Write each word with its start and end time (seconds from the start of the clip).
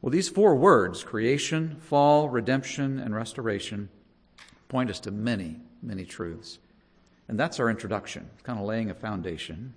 Well, 0.00 0.10
these 0.10 0.28
four 0.28 0.54
words 0.54 1.02
creation, 1.02 1.76
fall, 1.80 2.28
redemption, 2.28 3.00
and 3.00 3.14
restoration 3.14 3.88
point 4.68 4.90
us 4.90 5.00
to 5.00 5.10
many, 5.10 5.60
many 5.82 6.04
truths. 6.04 6.58
And 7.26 7.38
that's 7.38 7.58
our 7.58 7.68
introduction, 7.68 8.30
kind 8.44 8.58
of 8.58 8.64
laying 8.64 8.90
a 8.90 8.94
foundation. 8.94 9.74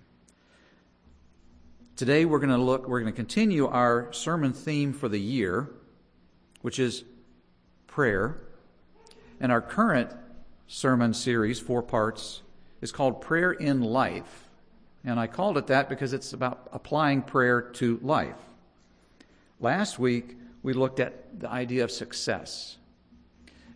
Today 1.95 2.25
we're 2.25 2.39
going 2.39 2.51
to 2.51 2.57
look, 2.57 2.87
we're 2.87 3.01
going 3.01 3.11
to 3.11 3.15
continue 3.15 3.67
our 3.67 4.13
sermon 4.13 4.53
theme 4.53 4.93
for 4.93 5.09
the 5.09 5.19
year, 5.19 5.69
which 6.61 6.77
is 6.77 7.03
prayer. 7.87 8.37
And 9.39 9.51
our 9.51 9.61
current 9.61 10.11
sermon 10.67 11.13
series, 11.15 11.59
four 11.59 11.81
parts, 11.81 12.41
is 12.79 12.91
called 12.91 13.21
Prayer 13.21 13.51
in 13.51 13.81
Life. 13.81 14.47
And 15.03 15.19
I 15.19 15.25
called 15.25 15.57
it 15.57 15.67
that 15.67 15.89
because 15.89 16.13
it's 16.13 16.31
about 16.31 16.69
applying 16.71 17.23
prayer 17.23 17.61
to 17.61 17.99
life. 18.03 18.37
Last 19.61 19.99
week, 19.99 20.37
we 20.63 20.73
looked 20.73 20.99
at 20.99 21.39
the 21.39 21.47
idea 21.47 21.83
of 21.83 21.91
success 21.91 22.77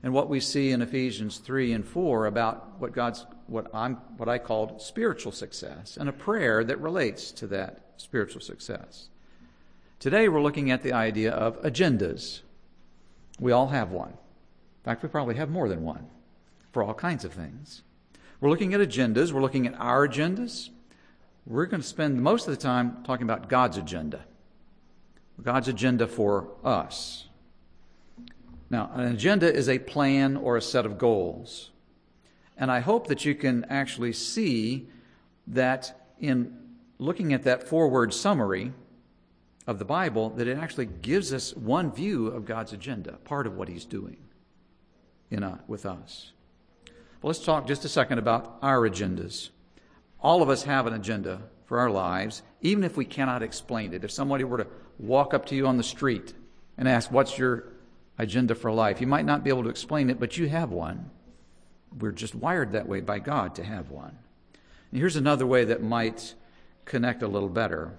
and 0.01 0.13
what 0.13 0.29
we 0.29 0.39
see 0.39 0.71
in 0.71 0.81
Ephesians 0.81 1.37
3 1.37 1.73
and 1.73 1.87
4 1.87 2.25
about 2.25 2.79
what 2.79 2.91
God's 2.91 3.25
what 3.45 3.67
I'm 3.71 3.95
what 4.17 4.27
I 4.27 4.39
called 4.39 4.81
spiritual 4.81 5.31
success 5.31 5.95
and 5.97 6.09
a 6.09 6.13
prayer 6.13 6.63
that 6.63 6.81
relates 6.81 7.31
to 7.33 7.47
that 7.47 7.85
spiritual 7.97 8.41
success. 8.41 9.09
Today 9.99 10.27
we're 10.27 10.41
looking 10.41 10.71
at 10.71 10.81
the 10.81 10.91
idea 10.91 11.31
of 11.31 11.61
agendas. 11.61 12.41
We 13.39 13.51
all 13.51 13.67
have 13.67 13.91
one. 13.91 14.09
In 14.09 14.83
fact, 14.83 15.03
we 15.03 15.09
probably 15.09 15.35
have 15.35 15.51
more 15.51 15.69
than 15.69 15.83
one 15.83 16.07
for 16.71 16.81
all 16.81 16.95
kinds 16.95 17.25
of 17.25 17.33
things. 17.33 17.83
We're 18.41 18.49
looking 18.49 18.73
at 18.73 18.81
agendas, 18.81 19.31
we're 19.31 19.41
looking 19.41 19.67
at 19.67 19.79
our 19.79 20.07
agendas. 20.07 20.69
We're 21.45 21.67
going 21.67 21.81
to 21.81 21.87
spend 21.87 22.23
most 22.23 22.47
of 22.47 22.55
the 22.55 22.61
time 22.61 23.03
talking 23.03 23.23
about 23.23 23.49
God's 23.49 23.77
agenda. 23.77 24.25
God's 25.41 25.67
agenda 25.67 26.07
for 26.07 26.49
us. 26.63 27.27
Now, 28.69 28.89
an 28.93 29.11
agenda 29.13 29.53
is 29.53 29.69
a 29.69 29.79
plan 29.79 30.37
or 30.37 30.57
a 30.57 30.61
set 30.61 30.85
of 30.85 30.97
goals. 30.97 31.71
And 32.57 32.71
I 32.71 32.79
hope 32.79 33.07
that 33.07 33.25
you 33.25 33.35
can 33.35 33.65
actually 33.65 34.13
see 34.13 34.87
that 35.47 36.09
in 36.19 36.57
looking 36.97 37.33
at 37.33 37.43
that 37.43 37.67
four 37.67 37.89
word 37.89 38.13
summary 38.13 38.71
of 39.67 39.79
the 39.79 39.85
Bible, 39.85 40.29
that 40.31 40.47
it 40.47 40.57
actually 40.57 40.85
gives 40.85 41.33
us 41.33 41.55
one 41.55 41.91
view 41.91 42.27
of 42.27 42.45
God's 42.45 42.73
agenda, 42.73 43.13
part 43.23 43.45
of 43.45 43.55
what 43.55 43.67
He's 43.67 43.85
doing 43.85 44.17
in, 45.29 45.59
with 45.67 45.85
us. 45.85 46.31
Well, 47.21 47.29
let's 47.29 47.43
talk 47.43 47.67
just 47.67 47.85
a 47.85 47.89
second 47.89 48.19
about 48.19 48.57
our 48.61 48.81
agendas. 48.81 49.49
All 50.21 50.41
of 50.41 50.49
us 50.49 50.63
have 50.63 50.87
an 50.87 50.93
agenda 50.93 51.41
for 51.65 51.79
our 51.79 51.89
lives, 51.89 52.43
even 52.61 52.83
if 52.83 52.95
we 52.95 53.05
cannot 53.05 53.43
explain 53.43 53.93
it. 53.93 54.03
If 54.03 54.11
somebody 54.11 54.43
were 54.43 54.59
to 54.59 54.67
walk 54.99 55.33
up 55.33 55.45
to 55.47 55.55
you 55.55 55.67
on 55.67 55.77
the 55.77 55.83
street 55.83 56.33
and 56.77 56.87
ask, 56.87 57.11
What's 57.11 57.37
your 57.37 57.65
agenda 58.17 58.55
for 58.55 58.71
life? 58.71 59.01
You 59.01 59.07
might 59.07 59.25
not 59.25 59.43
be 59.43 59.49
able 59.49 59.63
to 59.63 59.69
explain 59.69 60.09
it, 60.09 60.19
but 60.19 60.37
you 60.37 60.47
have 60.49 60.71
one. 60.71 61.09
We're 61.99 62.11
just 62.11 62.35
wired 62.35 62.73
that 62.73 62.87
way 62.87 63.01
by 63.01 63.19
God 63.19 63.55
to 63.55 63.63
have 63.63 63.89
one. 63.89 64.17
And 64.91 64.99
here's 64.99 65.15
another 65.15 65.45
way 65.45 65.65
that 65.65 65.81
might 65.81 66.35
connect 66.85 67.23
a 67.23 67.27
little 67.27 67.49
better. 67.49 67.93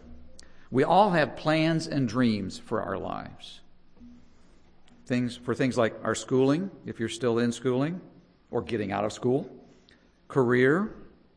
We 0.70 0.84
all 0.84 1.10
have 1.10 1.36
plans 1.36 1.86
and 1.86 2.08
dreams 2.08 2.58
for 2.58 2.82
our 2.82 2.98
lives. 2.98 3.60
Things 5.06 5.36
for 5.36 5.54
things 5.54 5.78
like 5.78 5.94
our 6.02 6.14
schooling, 6.14 6.70
if 6.84 6.98
you're 6.98 7.08
still 7.08 7.38
in 7.38 7.52
schooling 7.52 8.00
or 8.50 8.62
getting 8.62 8.92
out 8.92 9.04
of 9.04 9.12
school, 9.12 9.48
career, 10.28 10.94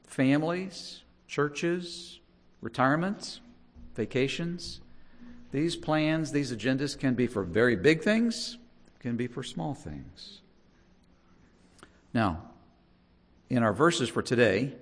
families, 0.07 1.03
churches, 1.27 2.19
retirements, 2.61 3.41
vacations. 3.95 4.81
These 5.51 5.75
plans, 5.75 6.31
these 6.31 6.53
agendas 6.53 6.97
can 6.97 7.15
be 7.15 7.27
for 7.27 7.43
very 7.43 7.75
big 7.75 8.03
things, 8.03 8.57
can 8.99 9.15
be 9.15 9.27
for 9.27 9.43
small 9.43 9.73
things. 9.73 10.41
Now, 12.13 12.43
in 13.49 13.63
our 13.63 13.73
verses 13.73 14.09
for 14.09 14.21
today, 14.21 14.73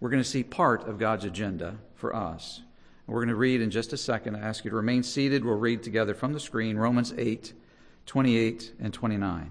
we're 0.00 0.10
going 0.10 0.22
to 0.22 0.28
see 0.28 0.42
part 0.42 0.88
of 0.88 0.98
God's 0.98 1.24
agenda 1.24 1.76
for 1.94 2.14
us. 2.14 2.62
We're 3.06 3.20
going 3.20 3.28
to 3.28 3.36
read 3.36 3.60
in 3.62 3.70
just 3.70 3.92
a 3.92 3.96
second. 3.96 4.36
I 4.36 4.40
ask 4.40 4.64
you 4.64 4.70
to 4.70 4.76
remain 4.76 5.02
seated. 5.02 5.44
We'll 5.44 5.54
read 5.54 5.82
together 5.82 6.14
from 6.14 6.32
the 6.32 6.40
screen 6.40 6.76
Romans 6.76 7.14
8, 7.16 7.52
28 8.06 8.74
and 8.80 8.92
29. 8.92 9.50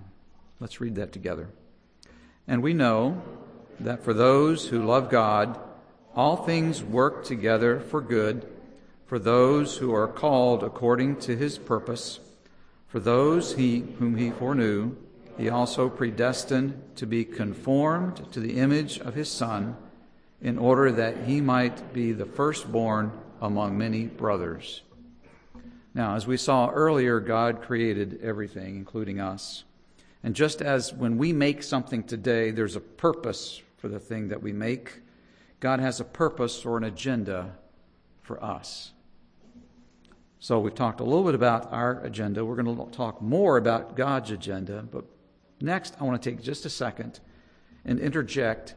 Let's 0.60 0.80
read 0.80 0.96
that 0.96 1.12
together. 1.12 1.50
And 2.48 2.62
we 2.62 2.74
know 2.74 3.22
that 3.80 4.04
for 4.04 4.14
those 4.14 4.68
who 4.68 4.86
love 4.86 5.10
God, 5.10 5.60
all 6.16 6.38
things 6.38 6.84
work 6.84 7.26
together 7.26 7.80
for 7.80 8.02
good 8.02 8.48
for 9.08 9.18
those 9.18 9.78
who 9.78 9.94
are 9.94 10.08
called 10.08 10.64
according 10.64 11.16
to 11.16 11.36
his 11.36 11.58
purpose. 11.58 12.20
For 12.88 13.00
those 13.00 13.56
he, 13.56 13.80
whom 14.00 14.18
he 14.18 14.30
foreknew, 14.32 14.96
he 15.38 15.50
also 15.50 15.90
predestined 15.90 16.82
to 16.98 17.06
be 17.06 17.24
conformed 17.24 18.32
to 18.34 18.40
the 18.40 18.58
image 18.58 19.00
of 19.00 19.14
his 19.16 19.30
Son, 19.30 19.76
in 20.42 20.58
order 20.58 20.92
that 20.92 21.26
he 21.26 21.42
might 21.42 21.94
be 21.94 22.12
the 22.12 22.26
firstborn 22.26 23.12
among 23.42 23.78
many 23.78 24.06
brothers. 24.06 24.82
Now, 25.94 26.16
as 26.16 26.28
we 26.28 26.38
saw 26.38 26.70
earlier, 26.70 27.20
God 27.20 27.62
created 27.62 28.20
everything, 28.22 28.76
including 28.76 29.20
us. 29.20 29.64
And 30.24 30.36
just 30.36 30.62
as 30.62 30.94
when 30.94 31.18
we 31.18 31.34
make 31.34 31.64
something 31.64 32.04
today, 32.04 32.52
there's 32.52 32.76
a 32.76 32.82
purpose 32.82 33.62
for 33.78 33.88
the 33.88 34.00
thing 34.00 34.28
that 34.28 34.42
we 34.42 34.52
make, 34.52 35.02
God 35.60 35.80
has 35.80 36.00
a 36.00 36.06
purpose 36.06 36.66
or 36.66 36.78
an 36.78 36.84
agenda 36.84 37.56
for 38.22 38.44
us. 38.44 38.92
So 40.40 40.60
we've 40.60 40.76
talked 40.76 41.00
a 41.00 41.04
little 41.04 41.24
bit 41.24 41.36
about 41.36 41.72
our 41.74 42.02
agenda. 42.04 42.46
We're 42.46 42.62
going 42.62 42.78
to 42.78 42.92
talk 42.96 43.22
more 43.22 43.58
about 43.58 43.96
God's 43.96 44.32
agenda. 44.32 44.84
But 44.84 45.06
next, 45.60 45.96
I 46.00 46.04
want 46.04 46.22
to 46.22 46.30
take 46.30 46.42
just 46.42 46.66
a 46.66 46.70
second 46.70 47.20
and 47.86 48.00
interject 48.00 48.76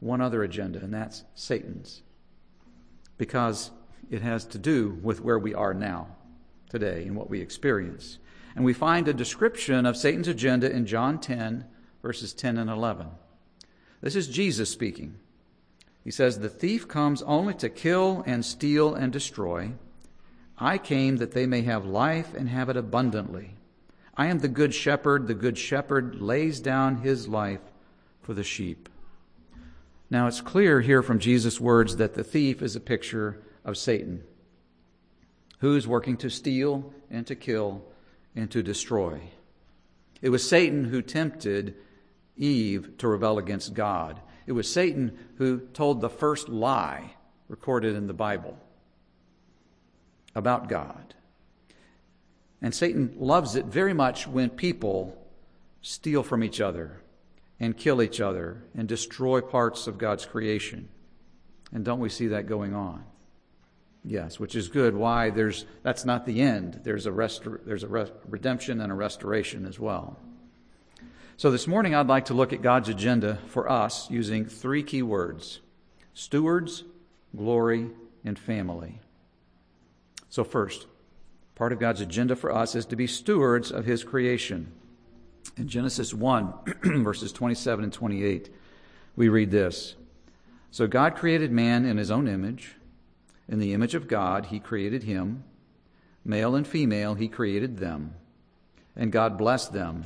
one 0.00 0.20
other 0.20 0.42
agenda, 0.42 0.78
and 0.78 0.92
that's 0.92 1.24
Satan's. 1.34 2.02
Because 3.18 3.70
it 4.10 4.22
has 4.22 4.44
to 4.46 4.58
do 4.58 4.98
with 5.02 5.20
where 5.20 5.38
we 5.38 5.54
are 5.54 5.74
now, 5.74 6.08
today, 6.70 7.02
and 7.02 7.16
what 7.16 7.28
we 7.28 7.40
experience. 7.40 8.18
And 8.54 8.64
we 8.64 8.72
find 8.72 9.06
a 9.06 9.14
description 9.14 9.84
of 9.84 9.96
Satan's 9.96 10.28
agenda 10.28 10.70
in 10.70 10.86
John 10.86 11.18
10, 11.18 11.66
verses 12.02 12.32
10 12.32 12.56
and 12.56 12.70
11. 12.70 13.08
This 14.00 14.16
is 14.16 14.28
Jesus 14.28 14.70
speaking. 14.70 15.16
He 16.04 16.10
says, 16.10 16.38
The 16.38 16.48
thief 16.48 16.88
comes 16.88 17.20
only 17.22 17.54
to 17.54 17.68
kill 17.68 18.22
and 18.26 18.44
steal 18.44 18.94
and 18.94 19.12
destroy. 19.12 19.72
I 20.58 20.78
came 20.78 21.18
that 21.18 21.32
they 21.32 21.46
may 21.46 21.62
have 21.62 21.84
life 21.84 22.34
and 22.34 22.48
have 22.48 22.68
it 22.68 22.76
abundantly. 22.76 23.56
I 24.16 24.26
am 24.26 24.38
the 24.38 24.48
good 24.48 24.74
shepherd. 24.74 25.26
The 25.26 25.34
good 25.34 25.58
shepherd 25.58 26.20
lays 26.20 26.60
down 26.60 26.98
his 26.98 27.28
life 27.28 27.60
for 28.22 28.32
the 28.32 28.44
sheep. 28.44 28.88
Now 30.08 30.26
it's 30.26 30.40
clear 30.40 30.80
here 30.80 31.02
from 31.02 31.18
Jesus' 31.18 31.60
words 31.60 31.96
that 31.96 32.14
the 32.14 32.24
thief 32.24 32.62
is 32.62 32.74
a 32.74 32.80
picture 32.80 33.42
of 33.64 33.76
Satan, 33.76 34.22
who's 35.58 35.86
working 35.86 36.16
to 36.18 36.30
steal 36.30 36.94
and 37.10 37.26
to 37.26 37.34
kill 37.34 37.84
and 38.34 38.50
to 38.52 38.62
destroy. 38.62 39.20
It 40.22 40.30
was 40.30 40.48
Satan 40.48 40.84
who 40.84 41.02
tempted 41.02 41.74
Eve 42.36 42.96
to 42.98 43.08
rebel 43.08 43.38
against 43.38 43.74
God. 43.74 44.20
It 44.46 44.52
was 44.52 44.70
Satan 44.72 45.18
who 45.36 45.58
told 45.58 46.00
the 46.00 46.08
first 46.08 46.48
lie 46.48 47.14
recorded 47.48 47.96
in 47.96 48.06
the 48.06 48.14
Bible 48.14 48.58
about 50.36 50.68
God. 50.68 51.14
And 52.62 52.72
Satan 52.72 53.14
loves 53.16 53.56
it 53.56 53.64
very 53.64 53.94
much 53.94 54.28
when 54.28 54.50
people 54.50 55.16
steal 55.80 56.22
from 56.22 56.44
each 56.44 56.60
other 56.60 57.00
and 57.58 57.76
kill 57.76 58.02
each 58.02 58.20
other 58.20 58.62
and 58.76 58.86
destroy 58.86 59.40
parts 59.40 59.86
of 59.86 59.98
God's 59.98 60.26
creation. 60.26 60.88
And 61.72 61.84
don't 61.84 62.00
we 62.00 62.10
see 62.10 62.28
that 62.28 62.46
going 62.46 62.74
on? 62.74 63.04
Yes, 64.04 64.38
which 64.38 64.54
is 64.54 64.68
good. 64.68 64.94
Why? 64.94 65.30
There's 65.30 65.64
that's 65.82 66.04
not 66.04 66.26
the 66.26 66.40
end. 66.40 66.80
There's 66.84 67.06
a 67.06 67.10
restor- 67.10 67.64
there's 67.64 67.82
a 67.82 67.88
re- 67.88 68.12
redemption 68.28 68.80
and 68.80 68.92
a 68.92 68.94
restoration 68.94 69.66
as 69.66 69.80
well. 69.80 70.16
So 71.36 71.50
this 71.50 71.66
morning 71.66 71.94
I'd 71.94 72.06
like 72.06 72.26
to 72.26 72.34
look 72.34 72.52
at 72.52 72.62
God's 72.62 72.88
agenda 72.88 73.38
for 73.48 73.68
us 73.68 74.08
using 74.10 74.44
three 74.44 74.84
key 74.84 75.02
words: 75.02 75.60
stewards, 76.14 76.84
glory, 77.34 77.90
and 78.24 78.38
family. 78.38 79.00
So, 80.28 80.44
first, 80.44 80.86
part 81.54 81.72
of 81.72 81.78
God's 81.78 82.00
agenda 82.00 82.36
for 82.36 82.52
us 82.52 82.74
is 82.74 82.86
to 82.86 82.96
be 82.96 83.06
stewards 83.06 83.70
of 83.70 83.84
His 83.84 84.04
creation. 84.04 84.72
In 85.56 85.68
Genesis 85.68 86.12
1, 86.12 86.54
verses 87.02 87.32
27 87.32 87.84
and 87.84 87.92
28, 87.92 88.50
we 89.14 89.28
read 89.28 89.50
this 89.50 89.94
So 90.70 90.86
God 90.86 91.16
created 91.16 91.50
man 91.50 91.84
in 91.84 91.96
His 91.96 92.10
own 92.10 92.28
image. 92.28 92.74
In 93.48 93.60
the 93.60 93.72
image 93.72 93.94
of 93.94 94.08
God, 94.08 94.46
He 94.46 94.58
created 94.58 95.04
him. 95.04 95.44
Male 96.24 96.56
and 96.56 96.66
female, 96.66 97.14
He 97.14 97.28
created 97.28 97.78
them. 97.78 98.14
And 98.96 99.12
God 99.12 99.38
blessed 99.38 99.72
them. 99.72 100.04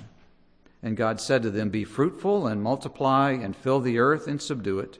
And 0.82 0.96
God 0.96 1.20
said 1.20 1.42
to 1.42 1.50
them, 1.50 1.70
Be 1.70 1.84
fruitful 1.84 2.46
and 2.46 2.62
multiply 2.62 3.32
and 3.32 3.56
fill 3.56 3.80
the 3.80 3.98
earth 3.98 4.26
and 4.26 4.40
subdue 4.40 4.78
it, 4.78 4.98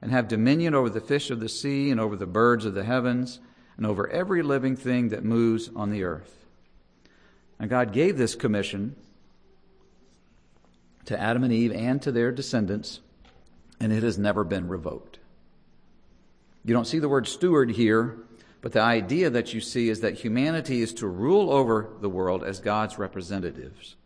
and 0.00 0.10
have 0.10 0.28
dominion 0.28 0.74
over 0.74 0.90
the 0.90 1.00
fish 1.00 1.30
of 1.30 1.40
the 1.40 1.48
sea 1.48 1.90
and 1.90 2.00
over 2.00 2.16
the 2.16 2.26
birds 2.26 2.64
of 2.64 2.74
the 2.74 2.84
heavens 2.84 3.40
and 3.76 3.86
over 3.86 4.08
every 4.08 4.42
living 4.42 4.76
thing 4.76 5.08
that 5.08 5.24
moves 5.24 5.70
on 5.74 5.90
the 5.90 6.04
earth. 6.04 6.44
And 7.58 7.70
God 7.70 7.92
gave 7.92 8.16
this 8.16 8.34
commission 8.34 8.96
to 11.06 11.20
Adam 11.20 11.44
and 11.44 11.52
Eve 11.52 11.72
and 11.72 12.00
to 12.02 12.12
their 12.12 12.32
descendants, 12.32 13.00
and 13.80 13.92
it 13.92 14.02
has 14.02 14.18
never 14.18 14.44
been 14.44 14.68
revoked. 14.68 15.18
You 16.64 16.72
don't 16.72 16.86
see 16.86 16.98
the 16.98 17.08
word 17.08 17.28
steward 17.28 17.70
here, 17.70 18.16
but 18.62 18.72
the 18.72 18.80
idea 18.80 19.28
that 19.30 19.52
you 19.52 19.60
see 19.60 19.90
is 19.90 20.00
that 20.00 20.14
humanity 20.14 20.80
is 20.80 20.94
to 20.94 21.06
rule 21.06 21.50
over 21.50 21.90
the 22.00 22.08
world 22.08 22.42
as 22.42 22.60
God's 22.60 22.98
representatives. 22.98 23.96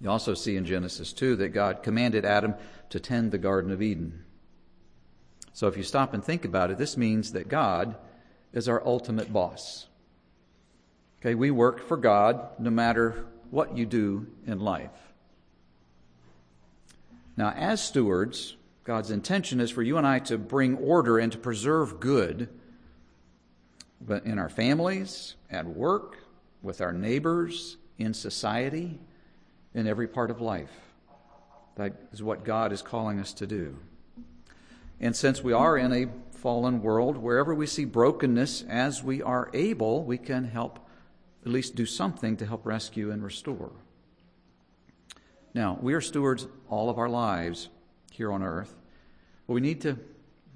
You 0.00 0.10
also 0.10 0.34
see 0.34 0.56
in 0.56 0.64
Genesis 0.64 1.12
2 1.12 1.36
that 1.36 1.48
God 1.48 1.82
commanded 1.82 2.24
Adam 2.24 2.54
to 2.90 3.00
tend 3.00 3.32
the 3.32 3.38
Garden 3.38 3.72
of 3.72 3.82
Eden. 3.82 4.24
So 5.52 5.66
if 5.66 5.76
you 5.76 5.82
stop 5.82 6.12
and 6.14 6.22
think 6.22 6.44
about 6.44 6.70
it, 6.70 6.78
this 6.78 6.96
means 6.96 7.32
that 7.32 7.48
God 7.48 7.96
is 8.56 8.68
our 8.68 8.84
ultimate 8.86 9.30
boss. 9.32 9.86
Okay, 11.20 11.34
we 11.34 11.50
work 11.50 11.86
for 11.86 11.96
God 11.96 12.48
no 12.58 12.70
matter 12.70 13.26
what 13.50 13.76
you 13.76 13.84
do 13.84 14.26
in 14.46 14.60
life. 14.60 14.90
Now, 17.36 17.50
as 17.50 17.82
stewards, 17.82 18.56
God's 18.84 19.10
intention 19.10 19.60
is 19.60 19.70
for 19.70 19.82
you 19.82 19.98
and 19.98 20.06
I 20.06 20.20
to 20.20 20.38
bring 20.38 20.76
order 20.78 21.18
and 21.18 21.30
to 21.32 21.38
preserve 21.38 22.00
good 22.00 22.48
but 24.00 24.24
in 24.24 24.38
our 24.38 24.48
families, 24.48 25.34
at 25.50 25.66
work, 25.66 26.18
with 26.62 26.80
our 26.80 26.92
neighbors, 26.92 27.76
in 27.98 28.14
society, 28.14 28.98
in 29.74 29.86
every 29.86 30.06
part 30.06 30.30
of 30.30 30.40
life. 30.40 30.70
That 31.76 31.94
is 32.12 32.22
what 32.22 32.44
God 32.44 32.72
is 32.72 32.82
calling 32.82 33.20
us 33.20 33.32
to 33.34 33.46
do. 33.46 33.76
And 35.00 35.14
since 35.14 35.42
we 35.42 35.52
are 35.52 35.76
in 35.76 35.92
a 35.92 36.06
fallen 36.36 36.82
world, 36.82 37.16
wherever 37.16 37.54
we 37.54 37.66
see 37.66 37.84
brokenness, 37.84 38.64
as 38.68 39.02
we 39.02 39.22
are 39.22 39.50
able, 39.54 40.04
we 40.04 40.18
can 40.18 40.44
help 40.44 40.78
at 41.44 41.52
least 41.52 41.74
do 41.74 41.86
something 41.86 42.36
to 42.36 42.46
help 42.46 42.66
rescue 42.66 43.10
and 43.10 43.22
restore. 43.22 43.72
Now, 45.54 45.78
we 45.80 45.94
are 45.94 46.00
stewards 46.00 46.46
all 46.68 46.90
of 46.90 46.98
our 46.98 47.08
lives 47.08 47.68
here 48.10 48.32
on 48.32 48.42
earth. 48.42 48.74
But 49.46 49.54
we 49.54 49.60
need 49.60 49.80
to, 49.82 49.98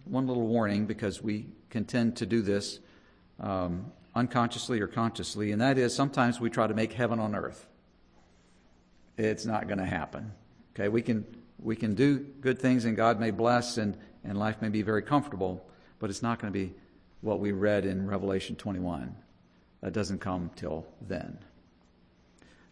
one 0.04 0.26
little 0.26 0.46
warning, 0.46 0.86
because 0.86 1.22
we 1.22 1.46
can 1.70 1.84
tend 1.84 2.16
to 2.16 2.26
do 2.26 2.42
this 2.42 2.80
um, 3.38 3.92
unconsciously 4.14 4.80
or 4.80 4.86
consciously, 4.86 5.52
and 5.52 5.60
that 5.60 5.78
is 5.78 5.94
sometimes 5.94 6.40
we 6.40 6.50
try 6.50 6.66
to 6.66 6.74
make 6.74 6.92
heaven 6.92 7.18
on 7.20 7.34
earth. 7.34 7.66
It's 9.16 9.44
not 9.46 9.68
going 9.68 9.78
to 9.78 9.86
happen. 9.86 10.32
Okay, 10.74 10.88
we 10.88 11.02
can 11.02 11.24
we 11.62 11.76
can 11.76 11.94
do 11.94 12.18
good 12.18 12.58
things 12.58 12.84
and 12.84 12.96
God 12.96 13.20
may 13.20 13.30
bless 13.30 13.76
and, 13.76 13.96
and 14.24 14.38
life 14.38 14.60
may 14.62 14.68
be 14.68 14.82
very 14.82 15.02
comfortable, 15.02 15.64
but 16.00 16.10
it's 16.10 16.22
not 16.22 16.40
going 16.40 16.52
to 16.52 16.58
be 16.58 16.74
what 17.20 17.38
we 17.38 17.52
read 17.52 17.84
in 17.84 18.08
Revelation 18.08 18.56
21. 18.56 19.14
That 19.82 19.92
doesn't 19.92 20.18
come 20.18 20.50
till 20.56 20.86
then. 21.00 21.38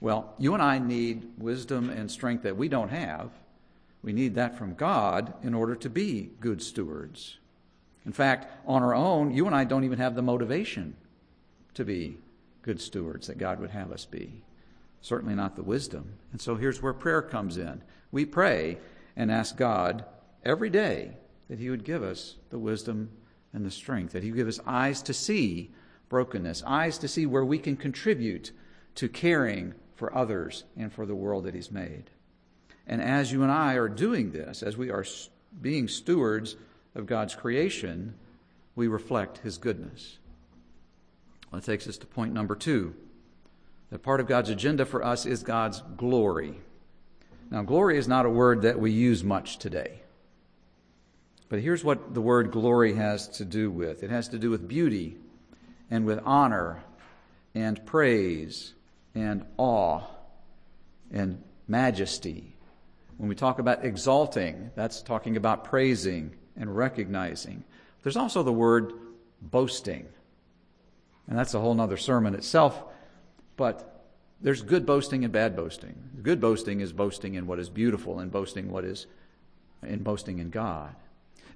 Well, 0.00 0.34
you 0.38 0.54
and 0.54 0.62
I 0.62 0.78
need 0.78 1.28
wisdom 1.38 1.90
and 1.90 2.10
strength 2.10 2.42
that 2.42 2.56
we 2.56 2.68
don't 2.68 2.88
have. 2.88 3.30
We 4.02 4.12
need 4.12 4.34
that 4.34 4.56
from 4.56 4.74
God 4.74 5.34
in 5.42 5.54
order 5.54 5.74
to 5.76 5.90
be 5.90 6.30
good 6.40 6.62
stewards. 6.62 7.38
In 8.06 8.12
fact, 8.12 8.46
on 8.66 8.82
our 8.82 8.94
own, 8.94 9.32
you 9.32 9.46
and 9.46 9.54
I 9.54 9.64
don't 9.64 9.84
even 9.84 9.98
have 9.98 10.14
the 10.14 10.22
motivation 10.22 10.96
to 11.74 11.84
be 11.84 12.16
good 12.62 12.80
stewards 12.80 13.26
that 13.26 13.38
God 13.38 13.60
would 13.60 13.70
have 13.70 13.92
us 13.92 14.04
be. 14.04 14.42
Certainly 15.00 15.34
not 15.34 15.56
the 15.56 15.62
wisdom. 15.62 16.14
And 16.32 16.40
so 16.40 16.56
here's 16.56 16.82
where 16.82 16.92
prayer 16.92 17.22
comes 17.22 17.56
in. 17.58 17.82
We 18.10 18.24
pray 18.24 18.78
and 19.16 19.30
ask 19.30 19.56
God 19.56 20.04
every 20.44 20.70
day 20.70 21.16
that 21.48 21.58
He 21.58 21.70
would 21.70 21.84
give 21.84 22.02
us 22.02 22.36
the 22.50 22.58
wisdom 22.58 23.10
and 23.52 23.64
the 23.64 23.70
strength, 23.70 24.12
that 24.12 24.22
He 24.22 24.30
would 24.30 24.36
give 24.36 24.48
us 24.48 24.60
eyes 24.66 25.02
to 25.02 25.14
see 25.14 25.70
brokenness, 26.08 26.62
eyes 26.66 26.98
to 26.98 27.08
see 27.08 27.26
where 27.26 27.44
we 27.44 27.58
can 27.58 27.76
contribute 27.76 28.52
to 28.94 29.08
caring 29.08 29.74
for 29.94 30.16
others 30.16 30.64
and 30.76 30.92
for 30.92 31.06
the 31.06 31.14
world 31.14 31.44
that 31.44 31.54
He's 31.54 31.70
made. 31.70 32.10
And 32.86 33.02
as 33.02 33.32
you 33.32 33.42
and 33.42 33.52
I 33.52 33.74
are 33.74 33.88
doing 33.88 34.30
this, 34.30 34.62
as 34.62 34.76
we 34.76 34.90
are 34.90 35.04
being 35.60 35.88
stewards 35.88 36.56
of 36.94 37.06
God's 37.06 37.34
creation, 37.34 38.14
we 38.74 38.88
reflect 38.88 39.38
His 39.38 39.58
goodness. 39.58 40.18
Well, 41.50 41.60
that 41.60 41.66
takes 41.66 41.86
us 41.86 41.98
to 41.98 42.06
point 42.06 42.32
number 42.32 42.54
two. 42.54 42.94
That 43.90 44.02
part 44.02 44.20
of 44.20 44.26
God's 44.26 44.50
agenda 44.50 44.84
for 44.84 45.02
us 45.02 45.24
is 45.24 45.42
God's 45.42 45.82
glory. 45.96 46.60
Now, 47.50 47.62
glory 47.62 47.96
is 47.96 48.06
not 48.06 48.26
a 48.26 48.30
word 48.30 48.62
that 48.62 48.78
we 48.78 48.90
use 48.90 49.24
much 49.24 49.58
today. 49.58 50.02
But 51.48 51.60
here's 51.60 51.82
what 51.82 52.14
the 52.14 52.20
word 52.20 52.50
glory 52.50 52.94
has 52.94 53.28
to 53.28 53.44
do 53.44 53.70
with 53.70 54.02
it 54.02 54.10
has 54.10 54.28
to 54.28 54.38
do 54.38 54.50
with 54.50 54.68
beauty 54.68 55.16
and 55.90 56.04
with 56.04 56.20
honor 56.24 56.82
and 57.54 57.84
praise 57.86 58.74
and 59.14 59.44
awe 59.56 60.02
and 61.10 61.42
majesty. 61.66 62.54
When 63.16 63.28
we 63.28 63.34
talk 63.34 63.58
about 63.58 63.84
exalting, 63.84 64.70
that's 64.76 65.02
talking 65.02 65.36
about 65.36 65.64
praising 65.64 66.36
and 66.56 66.76
recognizing. 66.76 67.64
There's 68.02 68.16
also 68.16 68.42
the 68.42 68.52
word 68.52 68.92
boasting. 69.40 70.06
And 71.26 71.38
that's 71.38 71.54
a 71.54 71.60
whole 71.60 71.78
other 71.80 71.96
sermon 71.96 72.34
itself. 72.34 72.82
But 73.56 74.04
there's 74.40 74.62
good 74.62 74.86
boasting 74.86 75.24
and 75.24 75.32
bad 75.32 75.56
boasting. 75.56 75.96
Good 76.22 76.40
boasting 76.40 76.80
is 76.80 76.92
boasting 76.92 77.34
in 77.34 77.46
what 77.46 77.58
is 77.58 77.68
beautiful 77.68 78.20
and 78.20 78.30
boasting 78.30 78.70
what 78.70 78.84
is 78.84 79.06
in 79.82 80.02
boasting 80.02 80.38
in 80.38 80.50
God. 80.50 80.94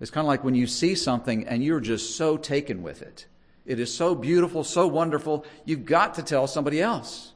It's 0.01 0.11
kind 0.11 0.25
of 0.25 0.29
like 0.29 0.45
when 0.45 0.55
you 0.55 0.67
see 0.67 0.95
something 0.95 1.47
and 1.47 1.63
you're 1.63 1.81
just 1.81 2.17
so 2.17 2.37
taken 2.37 2.83
with 2.83 3.03
it. 3.03 3.27
It 3.65 3.79
is 3.79 3.95
so 3.95 4.15
beautiful, 4.15 4.65
so 4.65 4.87
wonderful, 4.87 5.45
you've 5.65 5.85
got 5.85 6.15
to 6.15 6.23
tell 6.23 6.47
somebody 6.47 6.81
else 6.81 7.33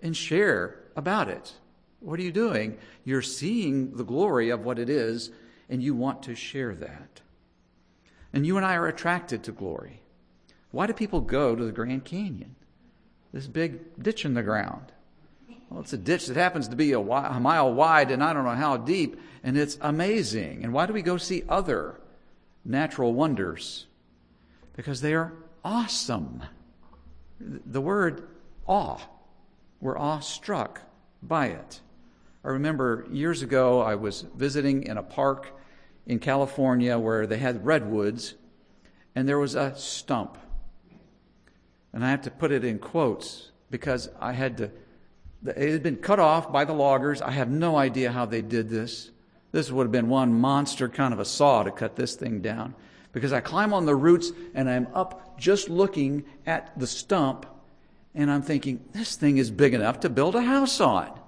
and 0.00 0.16
share 0.16 0.80
about 0.96 1.28
it. 1.28 1.52
What 2.00 2.18
are 2.18 2.22
you 2.22 2.32
doing? 2.32 2.78
You're 3.04 3.22
seeing 3.22 3.96
the 3.96 4.04
glory 4.04 4.50
of 4.50 4.64
what 4.64 4.78
it 4.78 4.88
is 4.88 5.30
and 5.68 5.82
you 5.82 5.94
want 5.94 6.22
to 6.24 6.34
share 6.34 6.74
that. 6.74 7.20
And 8.32 8.46
you 8.46 8.56
and 8.56 8.66
I 8.66 8.76
are 8.76 8.88
attracted 8.88 9.42
to 9.44 9.52
glory. 9.52 10.00
Why 10.70 10.86
do 10.86 10.92
people 10.92 11.20
go 11.20 11.54
to 11.54 11.64
the 11.64 11.72
Grand 11.72 12.04
Canyon? 12.04 12.54
This 13.32 13.46
big 13.46 14.02
ditch 14.02 14.24
in 14.24 14.34
the 14.34 14.42
ground. 14.42 14.92
Well, 15.70 15.80
it's 15.80 15.92
a 15.92 15.98
ditch 15.98 16.26
that 16.26 16.36
happens 16.36 16.68
to 16.68 16.76
be 16.76 16.92
a, 16.92 17.00
a 17.00 17.40
mile 17.40 17.72
wide 17.72 18.10
and 18.10 18.22
I 18.22 18.32
don't 18.32 18.44
know 18.44 18.50
how 18.50 18.76
deep, 18.76 19.20
and 19.42 19.56
it's 19.56 19.78
amazing. 19.80 20.64
And 20.64 20.72
why 20.72 20.86
do 20.86 20.92
we 20.92 21.02
go 21.02 21.16
see 21.16 21.42
other 21.48 22.00
natural 22.64 23.14
wonders? 23.14 23.86
Because 24.74 25.00
they 25.00 25.14
are 25.14 25.32
awesome. 25.64 26.42
The 27.40 27.80
word 27.80 28.28
awe. 28.66 29.00
We're 29.80 29.98
awestruck 29.98 30.80
by 31.22 31.48
it. 31.48 31.80
I 32.44 32.48
remember 32.50 33.06
years 33.10 33.42
ago 33.42 33.80
I 33.80 33.96
was 33.96 34.22
visiting 34.36 34.84
in 34.84 34.96
a 34.96 35.02
park 35.02 35.52
in 36.06 36.20
California 36.20 36.98
where 36.98 37.26
they 37.26 37.38
had 37.38 37.66
redwoods, 37.66 38.34
and 39.14 39.28
there 39.28 39.38
was 39.38 39.54
a 39.54 39.74
stump. 39.76 40.38
And 41.92 42.04
I 42.04 42.10
have 42.10 42.22
to 42.22 42.30
put 42.30 42.52
it 42.52 42.64
in 42.64 42.78
quotes 42.78 43.50
because 43.70 44.08
I 44.20 44.32
had 44.32 44.58
to, 44.58 44.70
it 45.48 45.70
had 45.70 45.82
been 45.82 45.96
cut 45.96 46.18
off 46.18 46.52
by 46.52 46.64
the 46.64 46.72
loggers. 46.72 47.22
I 47.22 47.30
have 47.30 47.50
no 47.50 47.76
idea 47.76 48.12
how 48.12 48.26
they 48.26 48.42
did 48.42 48.68
this. 48.68 49.10
This 49.52 49.70
would 49.70 49.84
have 49.84 49.92
been 49.92 50.08
one 50.08 50.32
monster 50.32 50.88
kind 50.88 51.14
of 51.14 51.20
a 51.20 51.24
saw 51.24 51.62
to 51.62 51.70
cut 51.70 51.96
this 51.96 52.14
thing 52.14 52.40
down. 52.40 52.74
Because 53.12 53.32
I 53.32 53.40
climb 53.40 53.72
on 53.72 53.86
the 53.86 53.94
roots 53.94 54.32
and 54.54 54.68
I'm 54.68 54.88
up 54.94 55.38
just 55.38 55.68
looking 55.68 56.24
at 56.46 56.78
the 56.78 56.86
stump 56.86 57.46
and 58.14 58.30
I'm 58.30 58.42
thinking, 58.42 58.84
this 58.92 59.16
thing 59.16 59.38
is 59.38 59.50
big 59.50 59.74
enough 59.74 60.00
to 60.00 60.08
build 60.08 60.34
a 60.34 60.42
house 60.42 60.80
on. 60.80 61.18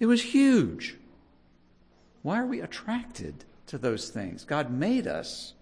It 0.00 0.06
was 0.06 0.22
huge. 0.22 0.96
Why 2.22 2.40
are 2.40 2.46
we 2.46 2.60
attracted 2.60 3.44
to 3.66 3.78
those 3.78 4.08
things? 4.08 4.44
God 4.44 4.70
made 4.70 5.06
us 5.06 5.54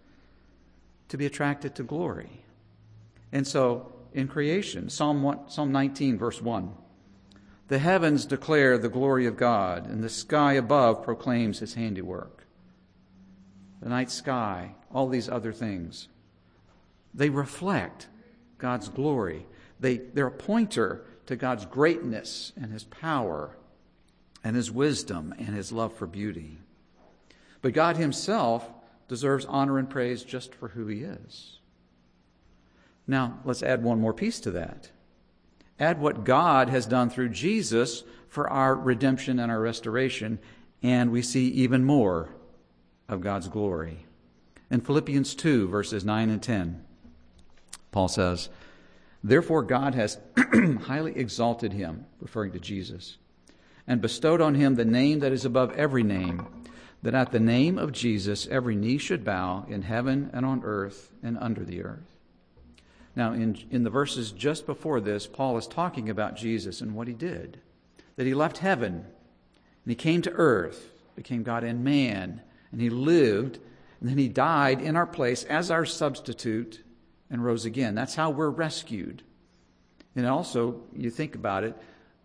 to 1.08 1.16
be 1.16 1.26
attracted 1.26 1.74
to 1.76 1.82
glory. 1.82 2.44
And 3.32 3.46
so 3.46 3.92
in 4.12 4.28
creation, 4.28 4.88
Psalm, 4.88 5.22
1, 5.22 5.48
Psalm 5.48 5.72
19, 5.72 6.18
verse 6.18 6.40
1 6.40 6.72
the 7.68 7.78
heavens 7.78 8.26
declare 8.26 8.78
the 8.78 8.88
glory 8.88 9.26
of 9.26 9.36
God, 9.36 9.86
and 9.86 10.02
the 10.02 10.08
sky 10.08 10.54
above 10.54 11.02
proclaims 11.02 11.58
his 11.58 11.74
handiwork. 11.74 12.44
The 13.82 13.88
night 13.88 14.10
sky, 14.10 14.74
all 14.92 15.08
these 15.08 15.28
other 15.28 15.52
things, 15.52 16.08
they 17.12 17.28
reflect 17.28 18.08
God's 18.58 18.88
glory. 18.88 19.46
They, 19.80 19.98
they're 19.98 20.28
a 20.28 20.30
pointer 20.30 21.04
to 21.26 21.36
God's 21.36 21.66
greatness 21.66 22.52
and 22.56 22.72
his 22.72 22.84
power 22.84 23.56
and 24.44 24.54
his 24.54 24.70
wisdom 24.70 25.34
and 25.38 25.48
his 25.48 25.72
love 25.72 25.92
for 25.94 26.06
beauty. 26.06 26.58
But 27.62 27.72
God 27.72 27.96
himself 27.96 28.68
deserves 29.08 29.44
honor 29.46 29.78
and 29.78 29.90
praise 29.90 30.22
just 30.22 30.54
for 30.54 30.68
who 30.68 30.86
he 30.86 31.02
is. 31.02 31.58
Now, 33.06 33.40
let's 33.44 33.62
add 33.62 33.82
one 33.82 34.00
more 34.00 34.14
piece 34.14 34.40
to 34.40 34.50
that. 34.52 34.90
Add 35.78 36.00
what 36.00 36.24
God 36.24 36.68
has 36.70 36.86
done 36.86 37.10
through 37.10 37.30
Jesus 37.30 38.02
for 38.28 38.48
our 38.48 38.74
redemption 38.74 39.38
and 39.38 39.50
our 39.50 39.60
restoration, 39.60 40.38
and 40.82 41.10
we 41.10 41.22
see 41.22 41.48
even 41.48 41.84
more 41.84 42.30
of 43.08 43.20
God's 43.20 43.48
glory. 43.48 44.06
In 44.70 44.80
Philippians 44.80 45.34
2, 45.34 45.68
verses 45.68 46.04
9 46.04 46.30
and 46.30 46.42
10, 46.42 46.84
Paul 47.92 48.08
says, 48.08 48.48
Therefore, 49.22 49.62
God 49.62 49.94
has 49.94 50.18
highly 50.84 51.16
exalted 51.16 51.72
him, 51.72 52.06
referring 52.20 52.52
to 52.52 52.58
Jesus, 52.58 53.18
and 53.86 54.00
bestowed 54.00 54.40
on 54.40 54.54
him 54.54 54.74
the 54.74 54.84
name 54.84 55.20
that 55.20 55.32
is 55.32 55.44
above 55.44 55.72
every 55.72 56.02
name, 56.02 56.46
that 57.02 57.14
at 57.14 57.32
the 57.32 57.40
name 57.40 57.78
of 57.78 57.92
Jesus 57.92 58.48
every 58.48 58.74
knee 58.74 58.98
should 58.98 59.24
bow 59.24 59.64
in 59.68 59.82
heaven 59.82 60.30
and 60.32 60.44
on 60.44 60.62
earth 60.64 61.12
and 61.22 61.38
under 61.38 61.64
the 61.64 61.82
earth. 61.82 62.15
Now, 63.16 63.32
in, 63.32 63.58
in 63.70 63.82
the 63.82 63.90
verses 63.90 64.30
just 64.30 64.66
before 64.66 65.00
this, 65.00 65.26
Paul 65.26 65.56
is 65.56 65.66
talking 65.66 66.10
about 66.10 66.36
Jesus 66.36 66.82
and 66.82 66.94
what 66.94 67.08
he 67.08 67.14
did. 67.14 67.58
That 68.16 68.26
he 68.26 68.34
left 68.34 68.58
heaven 68.58 68.92
and 68.92 69.90
he 69.90 69.94
came 69.94 70.20
to 70.22 70.32
earth, 70.32 70.92
became 71.16 71.42
God 71.42 71.64
and 71.64 71.82
man, 71.82 72.42
and 72.70 72.80
he 72.80 72.90
lived, 72.90 73.58
and 74.00 74.08
then 74.08 74.18
he 74.18 74.28
died 74.28 74.82
in 74.82 74.96
our 74.96 75.06
place 75.06 75.44
as 75.44 75.70
our 75.70 75.86
substitute 75.86 76.82
and 77.30 77.42
rose 77.42 77.64
again. 77.64 77.94
That's 77.94 78.14
how 78.14 78.30
we're 78.30 78.50
rescued. 78.50 79.22
And 80.14 80.26
also, 80.26 80.82
you 80.94 81.10
think 81.10 81.34
about 81.34 81.64
it, 81.64 81.74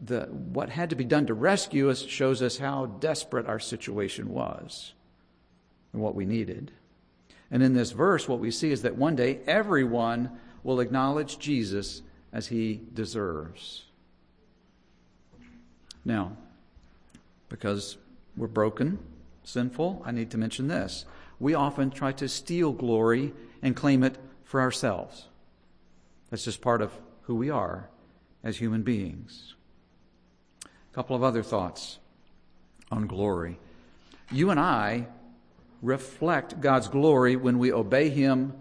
the, 0.03 0.21
what 0.23 0.69
had 0.69 0.89
to 0.89 0.95
be 0.95 1.03
done 1.05 1.27
to 1.27 1.33
rescue 1.33 1.89
us 1.89 2.01
shows 2.01 2.41
us 2.41 2.57
how 2.57 2.87
desperate 2.87 3.47
our 3.47 3.59
situation 3.59 4.29
was 4.29 4.93
and 5.93 6.01
what 6.01 6.15
we 6.15 6.25
needed. 6.25 6.71
And 7.49 7.61
in 7.61 7.73
this 7.73 7.91
verse, 7.91 8.27
what 8.27 8.39
we 8.39 8.51
see 8.51 8.71
is 8.71 8.81
that 8.81 8.95
one 8.95 9.15
day 9.15 9.39
everyone 9.45 10.31
will 10.63 10.79
acknowledge 10.79 11.39
Jesus 11.39 12.01
as 12.31 12.47
he 12.47 12.81
deserves. 12.93 13.85
Now, 16.05 16.35
because 17.49 17.97
we're 18.37 18.47
broken, 18.47 18.99
sinful, 19.43 20.01
I 20.05 20.11
need 20.11 20.31
to 20.31 20.37
mention 20.37 20.67
this. 20.67 21.05
We 21.39 21.53
often 21.53 21.91
try 21.91 22.11
to 22.13 22.27
steal 22.27 22.71
glory 22.71 23.33
and 23.61 23.75
claim 23.75 24.03
it 24.03 24.17
for 24.43 24.61
ourselves. 24.61 25.27
That's 26.29 26.45
just 26.45 26.61
part 26.61 26.81
of 26.81 26.91
who 27.23 27.35
we 27.35 27.49
are 27.49 27.89
as 28.43 28.57
human 28.57 28.83
beings. 28.83 29.55
A 30.65 30.95
couple 30.95 31.15
of 31.15 31.23
other 31.23 31.43
thoughts 31.43 31.99
on 32.91 33.07
glory. 33.07 33.59
You 34.31 34.49
and 34.49 34.59
I 34.59 35.07
reflect 35.81 36.61
God's 36.61 36.87
glory 36.87 37.35
when 37.35 37.59
we 37.59 37.71
obey 37.71 38.09
Him 38.09 38.53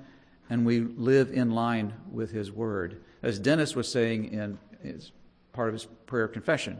and 0.50 0.66
we 0.66 0.80
live 0.80 1.30
in 1.32 1.52
line 1.52 1.94
with 2.10 2.32
His 2.32 2.52
Word. 2.52 3.00
As 3.22 3.38
Dennis 3.38 3.74
was 3.76 3.90
saying 3.90 4.32
in 4.32 4.58
his, 4.82 5.12
part 5.52 5.68
of 5.68 5.74
his 5.74 5.86
prayer 6.06 6.28
confession, 6.28 6.78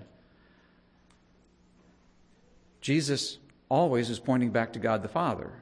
Jesus 2.80 3.38
always 3.68 4.10
is 4.10 4.18
pointing 4.18 4.50
back 4.50 4.72
to 4.72 4.78
God 4.78 5.02
the 5.02 5.08
Father 5.08 5.52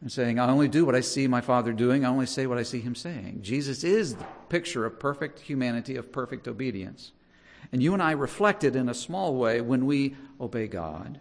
and 0.00 0.12
saying, 0.12 0.38
I 0.38 0.50
only 0.50 0.68
do 0.68 0.84
what 0.84 0.94
I 0.94 1.00
see 1.00 1.26
my 1.26 1.40
Father 1.40 1.72
doing, 1.72 2.04
I 2.04 2.10
only 2.10 2.26
say 2.26 2.46
what 2.46 2.58
I 2.58 2.62
see 2.62 2.80
Him 2.80 2.94
saying. 2.94 3.40
Jesus 3.42 3.84
is 3.84 4.16
the 4.16 4.24
picture 4.50 4.84
of 4.84 5.00
perfect 5.00 5.40
humanity, 5.40 5.96
of 5.96 6.12
perfect 6.12 6.46
obedience. 6.46 7.12
And 7.72 7.82
you 7.82 7.94
and 7.94 8.02
I 8.02 8.10
reflect 8.10 8.64
it 8.64 8.76
in 8.76 8.90
a 8.90 8.94
small 8.94 9.34
way 9.34 9.62
when 9.62 9.86
we 9.86 10.14
obey 10.38 10.66
God. 10.66 11.20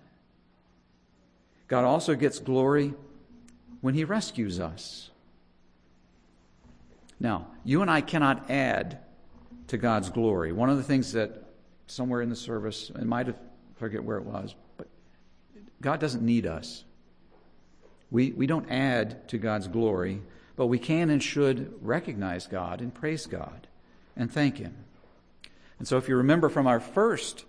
God 1.70 1.86
also 1.86 2.14
gets 2.16 2.40
glory 2.40 2.94
when 3.80 3.94
He 3.94 4.04
rescues 4.04 4.60
us. 4.60 5.12
Now, 7.20 7.48
you 7.64 7.82
and 7.82 7.90
I 7.90 8.02
cannot 8.02 8.50
add 8.50 9.00
to 9.68 9.78
God's 9.78 10.10
glory. 10.10 10.52
One 10.52 10.70
of 10.70 10.78
the 10.78 10.84
things 10.84 11.14
that 11.14 11.44
somewhere 11.88 12.22
in 12.22 12.30
the 12.30 12.36
service, 12.36 12.92
I 12.96 13.04
might 13.04 13.28
have 13.28 13.38
forget 13.76 14.04
where 14.04 14.18
it 14.18 14.26
was, 14.26 14.56
but 14.78 14.88
God 15.82 16.00
doesn't 16.00 16.24
need 16.24 16.46
us. 16.46 16.84
We, 18.12 18.32
we 18.32 18.46
don't 18.46 18.70
add 18.70 19.28
to 19.30 19.38
God's 19.38 19.68
glory, 19.68 20.22
but 20.56 20.68
we 20.68 20.80
can 20.80 21.10
and 21.10 21.22
should 21.22 21.74
recognize 21.82 22.48
God 22.48 22.82
and 22.82 22.94
praise 22.94 23.26
God 23.26 23.68
and 24.16 24.32
thank 24.32 24.58
Him. 24.58 24.76
And 25.80 25.88
so, 25.88 25.98
if 25.98 26.08
you 26.08 26.16
remember 26.18 26.50
from 26.50 26.68
our 26.68 26.80
first 26.80 27.46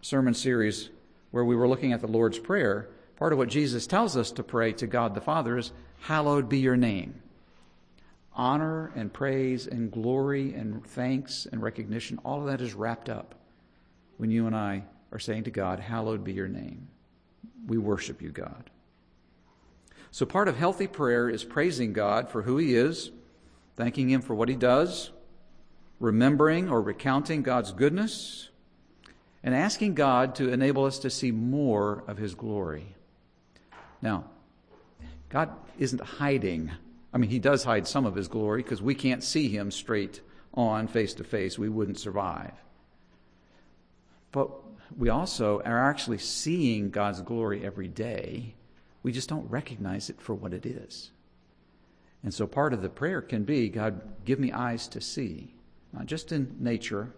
sermon 0.00 0.34
series 0.34 0.90
where 1.32 1.44
we 1.44 1.56
were 1.56 1.68
looking 1.68 1.92
at 1.92 2.00
the 2.00 2.06
Lord's 2.06 2.38
Prayer, 2.38 2.88
part 3.16 3.32
of 3.32 3.38
what 3.38 3.48
Jesus 3.48 3.86
tells 3.86 4.16
us 4.16 4.30
to 4.32 4.42
pray 4.42 4.72
to 4.74 4.86
God 4.86 5.14
the 5.14 5.20
Father 5.20 5.58
is, 5.58 5.72
Hallowed 6.02 6.48
be 6.48 6.58
your 6.58 6.76
name. 6.76 7.20
Honor 8.38 8.92
and 8.94 9.12
praise 9.12 9.66
and 9.66 9.90
glory 9.90 10.54
and 10.54 10.86
thanks 10.86 11.46
and 11.50 11.60
recognition, 11.60 12.20
all 12.24 12.40
of 12.40 12.46
that 12.46 12.60
is 12.60 12.72
wrapped 12.72 13.08
up 13.08 13.34
when 14.16 14.30
you 14.30 14.46
and 14.46 14.54
I 14.54 14.84
are 15.10 15.18
saying 15.18 15.44
to 15.44 15.50
God, 15.50 15.80
Hallowed 15.80 16.22
be 16.22 16.32
your 16.32 16.48
name. 16.48 16.88
We 17.66 17.78
worship 17.78 18.22
you, 18.22 18.30
God. 18.30 18.70
So, 20.10 20.24
part 20.24 20.48
of 20.48 20.56
healthy 20.56 20.86
prayer 20.86 21.28
is 21.28 21.44
praising 21.44 21.92
God 21.92 22.30
for 22.30 22.42
who 22.42 22.56
He 22.58 22.74
is, 22.74 23.10
thanking 23.76 24.08
Him 24.08 24.22
for 24.22 24.34
what 24.34 24.48
He 24.48 24.54
does, 24.54 25.10
remembering 26.00 26.70
or 26.70 26.80
recounting 26.80 27.42
God's 27.42 27.72
goodness, 27.72 28.48
and 29.42 29.54
asking 29.54 29.94
God 29.94 30.34
to 30.36 30.52
enable 30.52 30.84
us 30.84 30.98
to 31.00 31.10
see 31.10 31.30
more 31.30 32.04
of 32.06 32.18
His 32.18 32.34
glory. 32.34 32.94
Now, 34.00 34.24
God 35.28 35.50
isn't 35.78 36.00
hiding. 36.00 36.70
I 37.12 37.18
mean, 37.18 37.30
He 37.30 37.38
does 37.38 37.64
hide 37.64 37.86
some 37.86 38.06
of 38.06 38.14
His 38.14 38.28
glory 38.28 38.62
because 38.62 38.82
we 38.82 38.94
can't 38.94 39.22
see 39.22 39.48
Him 39.48 39.70
straight 39.70 40.20
on, 40.54 40.88
face 40.88 41.14
to 41.14 41.24
face. 41.24 41.58
We 41.58 41.68
wouldn't 41.68 41.98
survive. 41.98 42.52
But 44.32 44.50
we 44.96 45.08
also 45.08 45.60
are 45.64 45.90
actually 45.90 46.18
seeing 46.18 46.90
God's 46.90 47.22
glory 47.22 47.64
every 47.64 47.88
day 47.88 48.54
we 49.02 49.12
just 49.12 49.28
don't 49.28 49.50
recognize 49.50 50.10
it 50.10 50.20
for 50.20 50.34
what 50.34 50.52
it 50.52 50.66
is. 50.66 51.10
And 52.22 52.34
so 52.34 52.46
part 52.46 52.72
of 52.72 52.82
the 52.82 52.88
prayer 52.88 53.22
can 53.22 53.44
be 53.44 53.68
God, 53.68 54.02
give 54.24 54.38
me 54.38 54.52
eyes 54.52 54.88
to 54.88 55.00
see, 55.00 55.54
not 55.92 56.06
just 56.06 56.32
in 56.32 56.56
nature, 56.58 57.14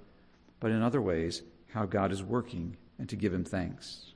but 0.60 0.70
in 0.70 0.82
other 0.82 1.00
ways, 1.00 1.42
how 1.68 1.86
God 1.86 2.12
is 2.12 2.22
working 2.22 2.76
and 2.98 3.08
to 3.08 3.16
give 3.16 3.32
him 3.32 3.44
thanks. 3.44 4.12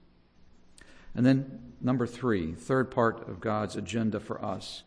And 1.15 1.25
then, 1.25 1.73
number 1.81 2.07
three, 2.07 2.53
third 2.53 2.91
part 2.91 3.29
of 3.29 3.41
God's 3.41 3.77
agenda 3.77 4.21
for 4.21 4.45
us 4.45 4.83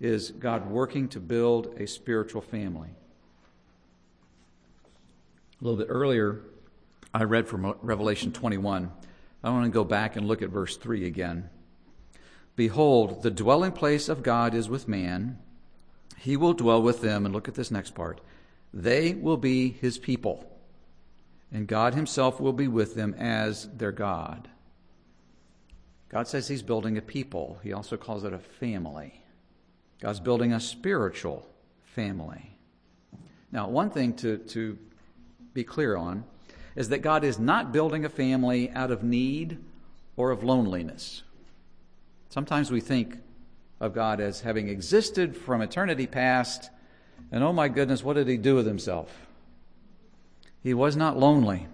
is 0.00 0.30
God 0.30 0.70
working 0.70 1.08
to 1.08 1.20
build 1.20 1.74
a 1.78 1.86
spiritual 1.86 2.40
family. 2.40 2.90
A 5.60 5.64
little 5.64 5.78
bit 5.78 5.88
earlier, 5.90 6.40
I 7.12 7.24
read 7.24 7.48
from 7.48 7.74
Revelation 7.82 8.32
21. 8.32 8.92
I 9.42 9.50
want 9.50 9.64
to 9.64 9.70
go 9.70 9.84
back 9.84 10.16
and 10.16 10.28
look 10.28 10.42
at 10.42 10.50
verse 10.50 10.76
3 10.76 11.06
again. 11.06 11.50
Behold, 12.54 13.22
the 13.22 13.30
dwelling 13.30 13.72
place 13.72 14.08
of 14.08 14.22
God 14.22 14.54
is 14.54 14.68
with 14.68 14.88
man. 14.88 15.38
He 16.16 16.36
will 16.36 16.54
dwell 16.54 16.82
with 16.82 17.00
them. 17.00 17.24
And 17.24 17.34
look 17.34 17.48
at 17.48 17.54
this 17.54 17.70
next 17.70 17.94
part. 17.94 18.20
They 18.74 19.14
will 19.14 19.36
be 19.36 19.70
his 19.70 19.98
people, 19.98 20.44
and 21.50 21.66
God 21.66 21.94
himself 21.94 22.40
will 22.40 22.52
be 22.52 22.68
with 22.68 22.94
them 22.94 23.14
as 23.14 23.68
their 23.70 23.92
God. 23.92 24.48
God 26.08 26.28
says 26.28 26.48
he's 26.48 26.62
building 26.62 26.98
a 26.98 27.02
people. 27.02 27.58
He 27.62 27.72
also 27.72 27.96
calls 27.96 28.24
it 28.24 28.32
a 28.32 28.38
family. 28.38 29.22
God's 30.00 30.20
building 30.20 30.52
a 30.52 30.60
spiritual 30.60 31.46
family. 31.84 32.56
Now, 33.50 33.68
one 33.68 33.90
thing 33.90 34.14
to, 34.14 34.38
to 34.38 34.78
be 35.54 35.64
clear 35.64 35.96
on 35.96 36.24
is 36.76 36.90
that 36.90 36.98
God 36.98 37.24
is 37.24 37.38
not 37.38 37.72
building 37.72 38.04
a 38.04 38.08
family 38.08 38.70
out 38.70 38.90
of 38.90 39.02
need 39.02 39.58
or 40.16 40.30
of 40.30 40.44
loneliness. 40.44 41.22
Sometimes 42.28 42.70
we 42.70 42.80
think 42.80 43.18
of 43.80 43.94
God 43.94 44.20
as 44.20 44.42
having 44.42 44.68
existed 44.68 45.36
from 45.36 45.62
eternity 45.62 46.06
past, 46.06 46.70
and 47.32 47.42
oh 47.42 47.52
my 47.52 47.68
goodness, 47.68 48.04
what 48.04 48.14
did 48.14 48.28
he 48.28 48.36
do 48.36 48.54
with 48.54 48.66
himself? 48.66 49.26
He 50.62 50.74
was 50.74 50.96
not 50.96 51.18
lonely. 51.18 51.66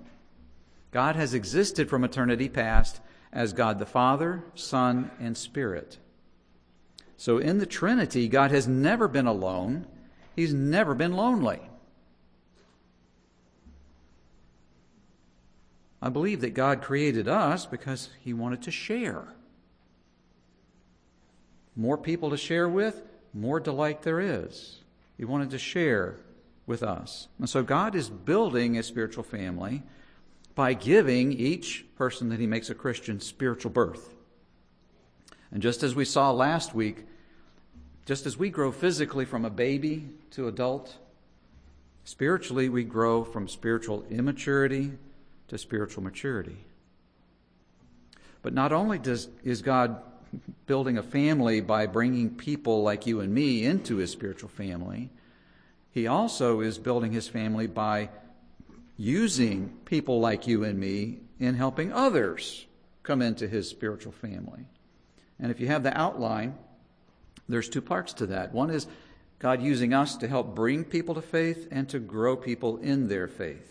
God 0.91 1.17
has 1.17 1.35
existed 1.35 1.91
from 1.91 2.05
eternity 2.05 2.49
past 2.49 3.01
as 3.33 3.53
God 3.53 3.79
the 3.79 3.87
Father, 3.87 4.45
Son, 4.55 5.11
and 5.19 5.37
Spirit. 5.37 5.99
So 7.17 7.39
in 7.39 7.59
the 7.59 7.67
Trinity, 7.67 8.29
God 8.29 8.51
has 8.51 8.67
never 8.67 9.09
been 9.09 9.27
alone, 9.27 9.87
He's 10.37 10.53
never 10.53 10.95
been 10.95 11.15
lonely. 11.15 11.61
I 16.03 16.09
believe 16.09 16.41
that 16.43 16.55
God 16.55 16.83
created 16.83 17.29
us 17.29 17.67
because 17.67 18.11
He 18.21 18.35
wanted 18.35 18.63
to 18.63 18.71
share 18.71 19.35
more 21.77 21.99
people 21.99 22.31
to 22.31 22.37
share 22.37 22.69
with, 22.69 23.03
more 23.33 23.59
delight 23.59 24.03
there 24.03 24.21
is. 24.21 24.81
He 25.17 25.25
wanted 25.25 25.51
to 25.51 25.59
share 25.59 26.17
with 26.67 26.83
us. 26.83 27.29
And 27.39 27.49
so 27.49 27.63
God 27.63 27.95
is 27.95 28.09
building 28.09 28.79
a 28.79 28.83
spiritual 28.83 29.25
family 29.25 29.83
by 30.55 30.75
giving 30.75 31.33
each 31.33 31.85
person 31.97 32.29
that 32.29 32.39
He 32.39 32.47
makes 32.47 32.71
a 32.71 32.75
Christian 32.75 33.21
spiritual 33.21 33.71
birth. 33.71 34.14
And 35.55 35.63
just 35.63 35.83
as 35.85 35.95
we 35.95 36.05
saw 36.05 36.33
last 36.33 36.75
week, 36.75 37.07
just 38.05 38.27
as 38.27 38.37
we 38.37 38.51
grow 38.51 38.73
physically 38.73 39.25
from 39.25 39.45
a 39.45 39.51
baby 39.51 40.11
to 40.33 40.49
adult, 40.49 40.97
spiritually 42.05 42.69
we 42.69 42.83
grow 42.85 43.25
from 43.25 43.49
spiritual 43.49 44.05
immaturity 44.11 44.91
to 45.49 45.57
spiritual 45.57 46.03
maturity. 46.03 46.57
But 48.43 48.53
not 48.53 48.73
only 48.73 48.99
does, 48.99 49.29
is 49.45 49.63
God 49.63 50.03
building 50.67 50.99
a 50.99 51.03
family 51.03 51.61
by 51.61 51.87
bringing 51.87 52.35
people 52.35 52.83
like 52.83 53.07
you 53.07 53.21
and 53.21 53.33
me 53.33 53.65
into 53.65 53.97
his 53.97 54.11
spiritual 54.11 54.51
family, 54.51 55.09
He 55.93 56.09
also 56.09 56.61
is 56.61 56.77
building 56.79 57.13
his 57.13 57.29
family 57.29 57.69
by 57.69 58.09
using 58.97 59.73
people 59.85 60.19
like 60.19 60.49
you 60.49 60.65
and 60.65 60.77
me 60.77 61.21
in 61.39 61.55
helping 61.55 61.93
others 61.93 62.67
come 63.05 63.23
into 63.23 63.47
his 63.47 63.69
spiritual 63.69 64.11
family. 64.11 64.67
And 65.39 65.51
if 65.51 65.61
you 65.61 65.67
have 65.67 65.83
the 65.83 65.97
outline, 65.99 66.57
there's 67.49 67.69
two 67.69 67.83
parts 67.83 68.13
to 68.15 68.27
that. 68.27 68.53
One 68.53 68.71
is 68.71 68.87
God 69.39 69.63
using 69.63 69.93
us 69.93 70.17
to 70.19 70.29
help 70.29 70.55
bring 70.55 70.85
people 70.85 71.15
to 71.17 71.23
faith 71.23 71.69
and 71.71 71.89
to 71.91 71.99
grow 71.99 72.37
people 72.37 72.79
in 72.79 73.09
their 73.09 73.29
faith. 73.29 73.71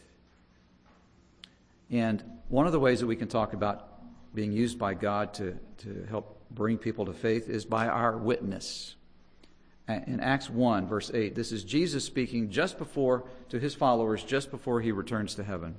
And 1.90 2.24
one 2.50 2.66
of 2.66 2.72
the 2.72 2.80
ways 2.80 3.00
that 3.00 3.08
we 3.08 3.16
can 3.16 3.28
talk 3.28 3.54
about 3.54 3.90
being 4.36 4.52
used 4.52 4.78
by 4.78 4.94
God 4.94 5.34
to, 5.36 5.58
to 5.80 6.06
help 6.10 6.40
bring 6.52 6.78
people 6.78 7.06
to 7.06 7.14
faith 7.14 7.50
is 7.50 7.66
by 7.66 7.88
our 7.88 8.18
witness. 8.18 8.96
In 9.88 10.20
Acts 10.22 10.50
1, 10.50 10.88
verse 10.88 11.12
8, 11.14 11.36
this 11.36 11.52
is 11.52 11.64
Jesus 11.64 12.06
speaking 12.06 12.50
just 12.50 12.78
before, 12.78 13.26
to 13.50 13.60
his 13.60 13.76
followers, 13.76 14.24
just 14.24 14.50
before 14.50 14.80
he 14.80 14.92
returns 14.92 15.36
to 15.36 15.44
heaven. 15.44 15.76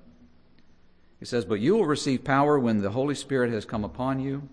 He 1.19 1.25
says, 1.25 1.45
But 1.45 1.61
you 1.61 1.75
will 1.75 1.87
receive 1.87 2.23
power 2.23 2.59
when 2.59 2.83
the 2.83 2.91
Holy 2.91 3.15
Spirit 3.15 3.51
has 3.51 3.65
come 3.65 3.83
upon 3.83 4.21
you 4.21 4.49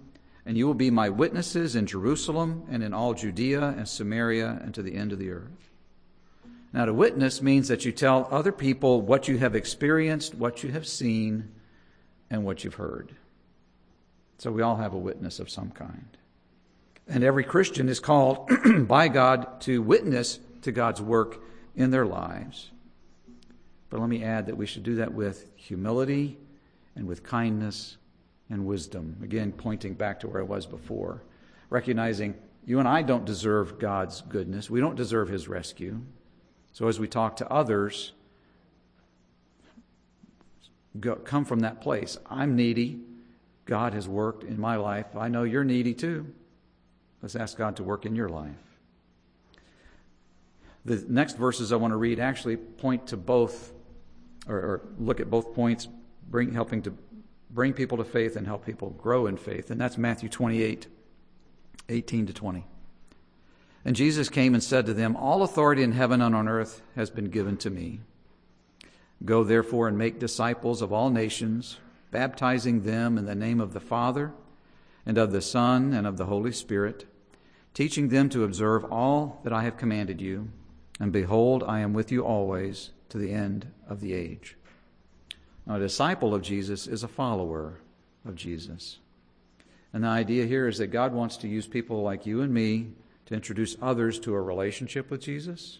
and 0.45 0.57
you 0.57 0.65
will 0.65 0.73
be 0.73 0.89
my 0.89 1.09
witnesses 1.09 1.75
in 1.75 1.85
Jerusalem 1.85 2.63
and 2.69 2.83
in 2.83 2.93
all 2.93 3.13
Judea 3.13 3.75
and 3.77 3.87
Samaria 3.87 4.59
and 4.63 4.73
to 4.73 4.81
the 4.81 4.95
end 4.95 5.11
of 5.11 5.19
the 5.19 5.31
earth. 5.31 5.69
Now, 6.73 6.85
to 6.85 6.93
witness 6.93 7.41
means 7.41 7.67
that 7.67 7.85
you 7.85 7.91
tell 7.91 8.27
other 8.31 8.51
people 8.51 9.01
what 9.01 9.27
you 9.27 9.37
have 9.37 9.55
experienced, 9.55 10.35
what 10.35 10.63
you 10.63 10.71
have 10.71 10.87
seen, 10.87 11.51
and 12.29 12.45
what 12.45 12.63
you've 12.63 12.75
heard. 12.75 13.13
So 14.37 14.51
we 14.51 14.61
all 14.61 14.77
have 14.77 14.93
a 14.93 14.97
witness 14.97 15.39
of 15.39 15.49
some 15.49 15.69
kind. 15.71 16.17
And 17.07 17.23
every 17.23 17.43
Christian 17.43 17.89
is 17.89 17.99
called 17.99 18.49
by 18.87 19.09
God 19.09 19.61
to 19.61 19.81
witness 19.81 20.39
to 20.61 20.71
God's 20.71 21.01
work 21.01 21.43
in 21.75 21.91
their 21.91 22.05
lives. 22.05 22.71
But 23.89 23.99
let 23.99 24.09
me 24.09 24.23
add 24.23 24.45
that 24.45 24.55
we 24.55 24.65
should 24.65 24.83
do 24.83 24.95
that 24.95 25.13
with 25.13 25.49
humility 25.57 26.37
and 26.95 27.05
with 27.05 27.23
kindness 27.23 27.97
and 28.51 28.65
wisdom. 28.65 29.15
Again, 29.23 29.51
pointing 29.53 29.93
back 29.93 30.19
to 30.19 30.27
where 30.27 30.41
I 30.41 30.45
was 30.45 30.65
before, 30.65 31.23
recognizing 31.69 32.35
you 32.65 32.77
and 32.77 32.87
I 32.87 33.01
don't 33.01 33.25
deserve 33.25 33.79
God's 33.79 34.21
goodness, 34.21 34.69
we 34.69 34.79
don't 34.79 34.95
deserve 34.95 35.29
His 35.29 35.47
rescue. 35.47 36.01
So 36.73 36.87
as 36.87 36.99
we 36.99 37.07
talk 37.07 37.37
to 37.37 37.51
others, 37.51 38.11
go, 40.99 41.15
come 41.15 41.45
from 41.45 41.61
that 41.61 41.81
place. 41.81 42.17
I'm 42.29 42.55
needy. 42.55 42.99
God 43.65 43.93
has 43.93 44.07
worked 44.07 44.43
in 44.43 44.59
my 44.59 44.75
life. 44.75 45.07
I 45.17 45.27
know 45.27 45.43
you're 45.43 45.63
needy 45.63 45.93
too. 45.93 46.27
Let's 47.21 47.35
ask 47.35 47.57
God 47.57 47.75
to 47.77 47.83
work 47.83 48.05
in 48.05 48.15
your 48.15 48.29
life. 48.29 48.51
The 50.83 51.03
next 51.07 51.37
verses 51.37 51.71
I 51.71 51.75
want 51.75 51.91
to 51.91 51.97
read 51.97 52.19
actually 52.19 52.57
point 52.57 53.07
to 53.07 53.17
both, 53.17 53.71
or, 54.47 54.55
or 54.55 54.81
look 54.97 55.19
at 55.19 55.29
both 55.29 55.53
points, 55.53 55.87
bring, 56.29 56.53
helping 56.53 56.81
to 56.83 56.93
bring 57.53 57.73
people 57.73 57.97
to 57.97 58.03
faith 58.03 58.35
and 58.35 58.47
help 58.47 58.65
people 58.65 58.91
grow 58.91 59.27
in 59.27 59.37
faith. 59.37 59.69
And 59.71 59.79
that's 59.79 59.97
Matthew 59.97 60.29
28 60.29 60.87
18 61.89 62.27
to 62.27 62.33
20. 62.33 62.65
And 63.83 63.95
Jesus 63.95 64.29
came 64.29 64.53
and 64.53 64.63
said 64.63 64.85
to 64.85 64.93
them, 64.93 65.15
All 65.15 65.43
authority 65.43 65.83
in 65.83 65.91
heaven 65.91 66.21
and 66.21 66.35
on 66.35 66.47
earth 66.47 66.81
has 66.95 67.09
been 67.09 67.29
given 67.29 67.57
to 67.57 67.69
me. 67.69 67.99
Go 69.25 69.43
therefore 69.43 69.87
and 69.87 69.97
make 69.97 70.19
disciples 70.19 70.81
of 70.81 70.93
all 70.93 71.09
nations, 71.09 71.77
baptizing 72.11 72.83
them 72.83 73.17
in 73.17 73.25
the 73.25 73.35
name 73.35 73.59
of 73.59 73.73
the 73.73 73.79
Father, 73.79 74.31
and 75.05 75.17
of 75.17 75.31
the 75.31 75.41
Son, 75.41 75.93
and 75.93 76.05
of 76.05 76.17
the 76.17 76.27
Holy 76.27 76.51
Spirit, 76.51 77.05
teaching 77.73 78.09
them 78.09 78.29
to 78.29 78.43
observe 78.43 78.85
all 78.85 79.41
that 79.43 79.53
I 79.53 79.63
have 79.63 79.77
commanded 79.77 80.21
you. 80.21 80.49
And 80.99 81.11
behold, 81.11 81.63
I 81.63 81.79
am 81.79 81.93
with 81.93 82.11
you 82.11 82.23
always 82.23 82.91
to 83.09 83.17
the 83.17 83.31
end 83.31 83.71
of 83.87 83.99
the 83.99 84.13
age. 84.13 84.55
Now, 85.65 85.75
a 85.75 85.79
disciple 85.79 86.33
of 86.33 86.41
Jesus 86.41 86.87
is 86.87 87.03
a 87.03 87.07
follower 87.07 87.79
of 88.25 88.35
Jesus. 88.35 88.99
And 89.93 90.03
the 90.03 90.09
idea 90.09 90.45
here 90.45 90.67
is 90.67 90.77
that 90.77 90.87
God 90.87 91.13
wants 91.13 91.37
to 91.37 91.47
use 91.47 91.67
people 91.67 92.01
like 92.01 92.25
you 92.25 92.41
and 92.41 92.53
me 92.53 92.87
to 93.25 93.35
introduce 93.35 93.77
others 93.81 94.19
to 94.19 94.33
a 94.33 94.41
relationship 94.41 95.09
with 95.09 95.21
Jesus, 95.21 95.79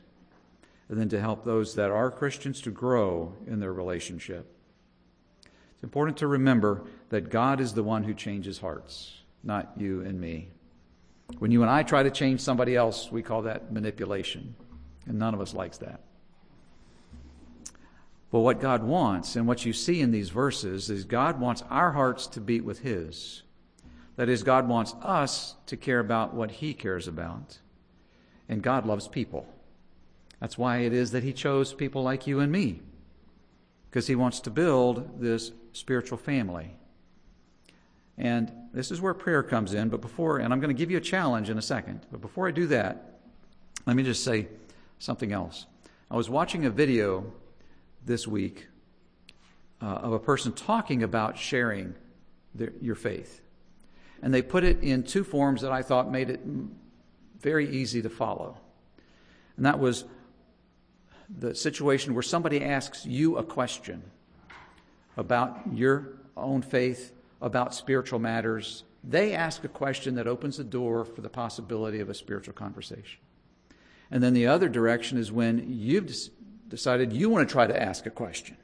and 0.90 1.00
then 1.00 1.10
to 1.10 1.20
help 1.20 1.44
those 1.44 1.76
that 1.76 1.90
are 1.90 2.12
Christians 2.12 2.62
to 2.62 2.72
grow 2.72 3.34
in 3.48 3.60
their 3.60 3.74
relationship. 3.74 4.46
It's 5.76 5.84
important 5.84 6.18
to 6.18 6.28
remember 6.28 6.84
that 7.10 7.30
God 7.30 7.60
is 7.60 7.74
the 7.74 7.84
one 7.84 8.04
who 8.04 8.14
changes 8.14 8.60
hearts, 8.60 9.18
not 9.44 9.72
you 9.78 10.02
and 10.02 10.20
me. 10.20 10.50
When 11.40 11.52
you 11.52 11.62
and 11.62 11.72
I 11.72 11.84
try 11.84 12.04
to 12.04 12.12
change 12.12 12.42
somebody 12.42 12.76
else, 12.76 13.12
we 13.12 13.24
call 13.24 13.44
that 13.44 13.72
manipulation, 13.72 14.54
and 15.08 15.18
none 15.18 15.34
of 15.34 15.42
us 15.42 15.54
likes 15.54 15.78
that. 15.80 16.02
But 18.32 18.40
what 18.40 18.62
God 18.62 18.84
wants, 18.84 19.36
and 19.36 19.46
what 19.46 19.66
you 19.66 19.74
see 19.74 20.00
in 20.00 20.12
these 20.12 20.30
verses, 20.30 20.90
is 20.90 21.04
God 21.04 21.40
wants 21.40 21.64
our 21.70 21.92
hearts 21.92 22.28
to 22.28 22.40
beat 22.40 22.64
with 22.64 22.80
His. 22.80 23.44
That 24.16 24.30
is, 24.30 24.42
God 24.42 24.70
wants 24.70 24.96
us 25.02 25.56
to 25.66 25.76
care 25.76 26.00
about 26.00 26.34
what 26.34 26.50
He 26.52 26.74
cares 26.74 27.10
about. 27.10 27.60
And 28.48 28.62
God 28.62 28.86
loves 28.86 29.08
people. 29.10 29.46
That's 30.40 30.58
why 30.58 30.80
it 30.80 30.94
is 30.94 31.12
that 31.12 31.24
He 31.24 31.34
chose 31.34 31.74
people 31.74 32.04
like 32.04 32.26
you 32.26 32.40
and 32.40 32.52
me, 32.52 32.80
because 33.90 34.08
He 34.08 34.16
wants 34.16 34.40
to 34.42 34.50
build 34.50 35.22
this 35.22 35.52
spiritual 35.74 36.18
family. 36.18 36.76
And 38.18 38.52
this 38.74 38.92
is 38.92 39.02
where 39.02 39.14
prayer 39.14 39.44
comes 39.44 39.74
in. 39.74 39.90
But 39.90 40.00
before, 40.00 40.38
and 40.38 40.54
I'm 40.54 40.62
going 40.62 40.74
to 40.74 40.80
give 40.80 40.92
you 40.92 40.98
a 40.98 41.02
challenge 41.02 41.50
in 41.50 41.58
a 41.58 41.62
second, 41.62 42.06
but 42.12 42.22
before 42.22 42.48
I 42.48 42.52
do 42.52 42.68
that, 42.68 43.20
let 43.86 43.96
me 43.96 44.04
just 44.04 44.24
say 44.24 44.48
something 45.00 45.34
else. 45.34 45.66
I 46.10 46.16
was 46.16 46.30
watching 46.30 46.66
a 46.66 46.70
video 46.70 47.34
this 48.06 48.28
week 48.28 48.68
uh, 49.82 49.86
of 49.86 50.14
a 50.14 50.20
person 50.20 50.52
talking 50.52 51.04
about 51.04 51.38
sharing 51.38 51.96
their, 52.54 52.72
your 52.82 52.96
faith. 52.96 53.42
And 54.22 54.34
they 54.34 54.42
put 54.42 54.64
it 54.64 54.84
in 54.84 55.04
two 55.04 55.24
forms 55.24 55.62
that 55.62 55.72
I 55.72 55.82
thought 55.82 56.12
made 56.12 56.30
it 56.30 56.42
very 57.40 57.70
easy 57.70 58.02
to 58.02 58.10
follow. 58.10 58.58
And 59.58 59.66
that 59.66 59.80
was 59.80 60.06
the 61.30 61.56
situation 61.56 62.14
where 62.14 62.24
somebody 62.24 62.64
asks 62.64 63.06
you 63.06 63.38
a 63.38 63.44
question 63.44 64.04
about 65.18 65.60
your 65.74 66.20
own 66.38 66.62
faith, 66.62 67.14
about 67.42 67.74
spiritual 67.74 68.20
matters. 68.20 68.84
They 69.04 69.34
ask 69.34 69.64
a 69.64 69.70
question 69.70 70.16
that 70.16 70.28
opens 70.28 70.58
the 70.58 70.64
door 70.64 71.06
for 71.06 71.22
the 71.22 71.30
possibility 71.30 72.00
of 72.00 72.10
a 72.10 72.14
spiritual 72.14 72.54
conversation. 72.54 73.20
And 74.12 74.22
then 74.22 74.34
the 74.34 74.48
other 74.48 74.70
direction 74.70 75.18
is 75.18 75.32
when 75.32 75.66
you've 75.70 76.14
decided 76.72 77.14
you 77.14 77.30
want 77.30 77.48
to 77.48 77.52
try 77.52 77.68
to 77.68 77.80
ask 77.80 78.08
a 78.08 78.10
question. 78.10 78.58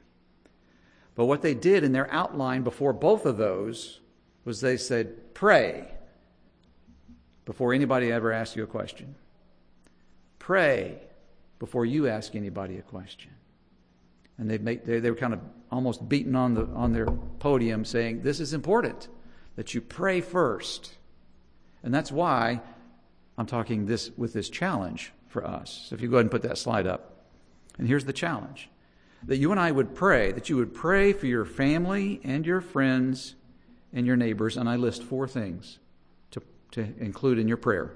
But 1.14 1.26
what 1.26 1.42
they 1.42 1.54
did 1.54 1.84
in 1.84 1.92
their 1.92 2.10
outline 2.12 2.62
before 2.62 2.92
both 2.92 3.26
of 3.26 3.36
those 3.36 4.00
was 4.44 4.60
they 4.60 4.76
said, 4.78 5.34
pray 5.34 5.86
before 7.44 7.72
anybody 7.72 8.10
ever 8.10 8.32
asks 8.32 8.56
you 8.56 8.64
a 8.64 8.66
question. 8.66 9.14
Pray 10.38 10.98
before 11.58 11.84
you 11.84 12.08
ask 12.08 12.34
anybody 12.34 12.78
a 12.78 12.82
question. 12.82 13.30
And 14.38 14.48
they, 14.48 14.58
make, 14.58 14.84
they, 14.84 15.00
they 15.00 15.10
were 15.10 15.16
kind 15.16 15.34
of 15.34 15.40
almost 15.70 16.08
beaten 16.08 16.34
on, 16.34 16.54
the, 16.54 16.64
on 16.66 16.92
their 16.92 17.06
podium 17.06 17.84
saying, 17.84 18.22
This 18.22 18.40
is 18.40 18.54
important, 18.54 19.08
that 19.56 19.74
you 19.74 19.80
pray 19.80 20.20
first. 20.20 20.94
And 21.82 21.92
that's 21.92 22.12
why 22.12 22.60
I'm 23.36 23.46
talking 23.46 23.86
this 23.86 24.10
with 24.16 24.32
this 24.32 24.48
challenge 24.48 25.12
for 25.26 25.44
us. 25.46 25.86
So 25.88 25.94
if 25.94 26.00
you 26.00 26.08
go 26.08 26.16
ahead 26.16 26.24
and 26.24 26.30
put 26.30 26.42
that 26.42 26.58
slide 26.58 26.86
up. 26.86 27.17
And 27.78 27.86
here's 27.86 28.04
the 28.04 28.12
challenge 28.12 28.68
that 29.24 29.38
you 29.38 29.50
and 29.50 29.58
I 29.58 29.72
would 29.72 29.94
pray, 29.94 30.30
that 30.32 30.48
you 30.48 30.56
would 30.56 30.74
pray 30.74 31.12
for 31.12 31.26
your 31.26 31.44
family 31.44 32.20
and 32.22 32.46
your 32.46 32.60
friends 32.60 33.34
and 33.92 34.06
your 34.06 34.16
neighbors. 34.16 34.56
And 34.56 34.68
I 34.68 34.76
list 34.76 35.02
four 35.02 35.26
things 35.26 35.78
to, 36.30 36.42
to 36.72 36.80
include 36.98 37.38
in 37.38 37.48
your 37.48 37.56
prayer. 37.56 37.92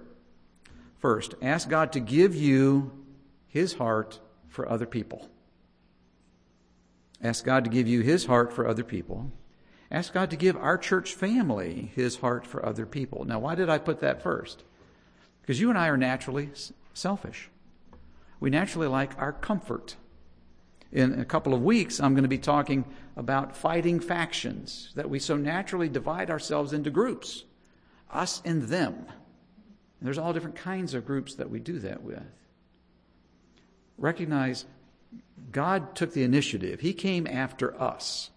First, 0.99 1.35
ask 1.43 1.69
God 1.69 1.93
to 1.93 2.01
give 2.01 2.35
you 2.35 2.93
his 3.49 3.75
heart 3.75 4.21
for 4.49 4.69
other 4.69 4.87
people. 4.87 5.29
Ask 7.23 7.45
God 7.45 7.65
to 7.65 7.71
give 7.71 7.87
you 7.87 8.01
his 8.01 8.27
heart 8.27 8.53
for 8.53 8.67
other 8.67 8.85
people. 8.85 9.31
Ask 9.91 10.13
God 10.13 10.31
to 10.31 10.37
give 10.37 10.57
our 10.57 10.79
church 10.79 11.15
family 11.15 11.93
his 11.95 12.17
heart 12.17 12.47
for 12.47 12.65
other 12.65 12.87
people. 12.87 13.25
Now, 13.25 13.39
why 13.39 13.55
did 13.55 13.69
I 13.69 13.79
put 13.79 14.01
that 14.01 14.23
first? 14.23 14.65
Because 15.41 15.61
you 15.61 15.69
and 15.69 15.79
I 15.79 15.89
are 15.89 15.97
naturally 15.97 16.51
selfish 16.95 17.51
we 18.43 18.51
naturally 18.51 18.89
like 18.89 19.17
our 19.21 19.33
comfort. 19.33 19.95
In 20.91 21.21
a 21.21 21.25
couple 21.25 21.55
of 21.55 21.63
weeks, 21.63 22.01
I'm 22.01 22.13
going 22.13 22.25
to 22.25 22.29
be 22.29 22.39
talking 22.39 22.85
about 23.15 23.57
fighting 23.57 24.01
factions, 24.01 24.91
that 24.97 25.09
we 25.09 25.21
so 25.21 25.37
naturally 25.37 25.89
divide 25.89 26.29
ourselves 26.29 26.73
into 26.73 26.91
groups, 26.91 27.45
us 28.11 28.43
and 28.45 28.65
them. 28.65 28.95
And 28.97 29.07
there's 30.01 30.19
all 30.19 30.33
different 30.33 30.57
kinds 30.57 30.93
of 30.93 31.07
groups 31.07 31.37
that 31.37 31.51
we 31.51 31.61
do 31.61 31.79
that 31.79 32.03
with. 32.03 32.25
Recognize 33.97 34.65
God 35.53 35.95
took 35.95 36.13
the 36.13 36.25
initiative. 36.25 36.81
He 36.81 36.95
came 36.95 37.29
after 37.29 37.81
us, 37.81 38.31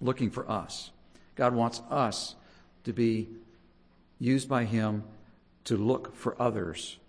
looking 0.00 0.30
for 0.30 0.48
us. 0.48 0.92
God 1.34 1.52
wants 1.52 1.82
us 1.90 2.36
to 2.84 2.92
be 2.92 3.28
used 4.20 4.48
by 4.48 4.66
Him 4.66 5.02
to 5.64 5.76
look 5.76 6.14
for 6.14 6.40
others 6.40 7.00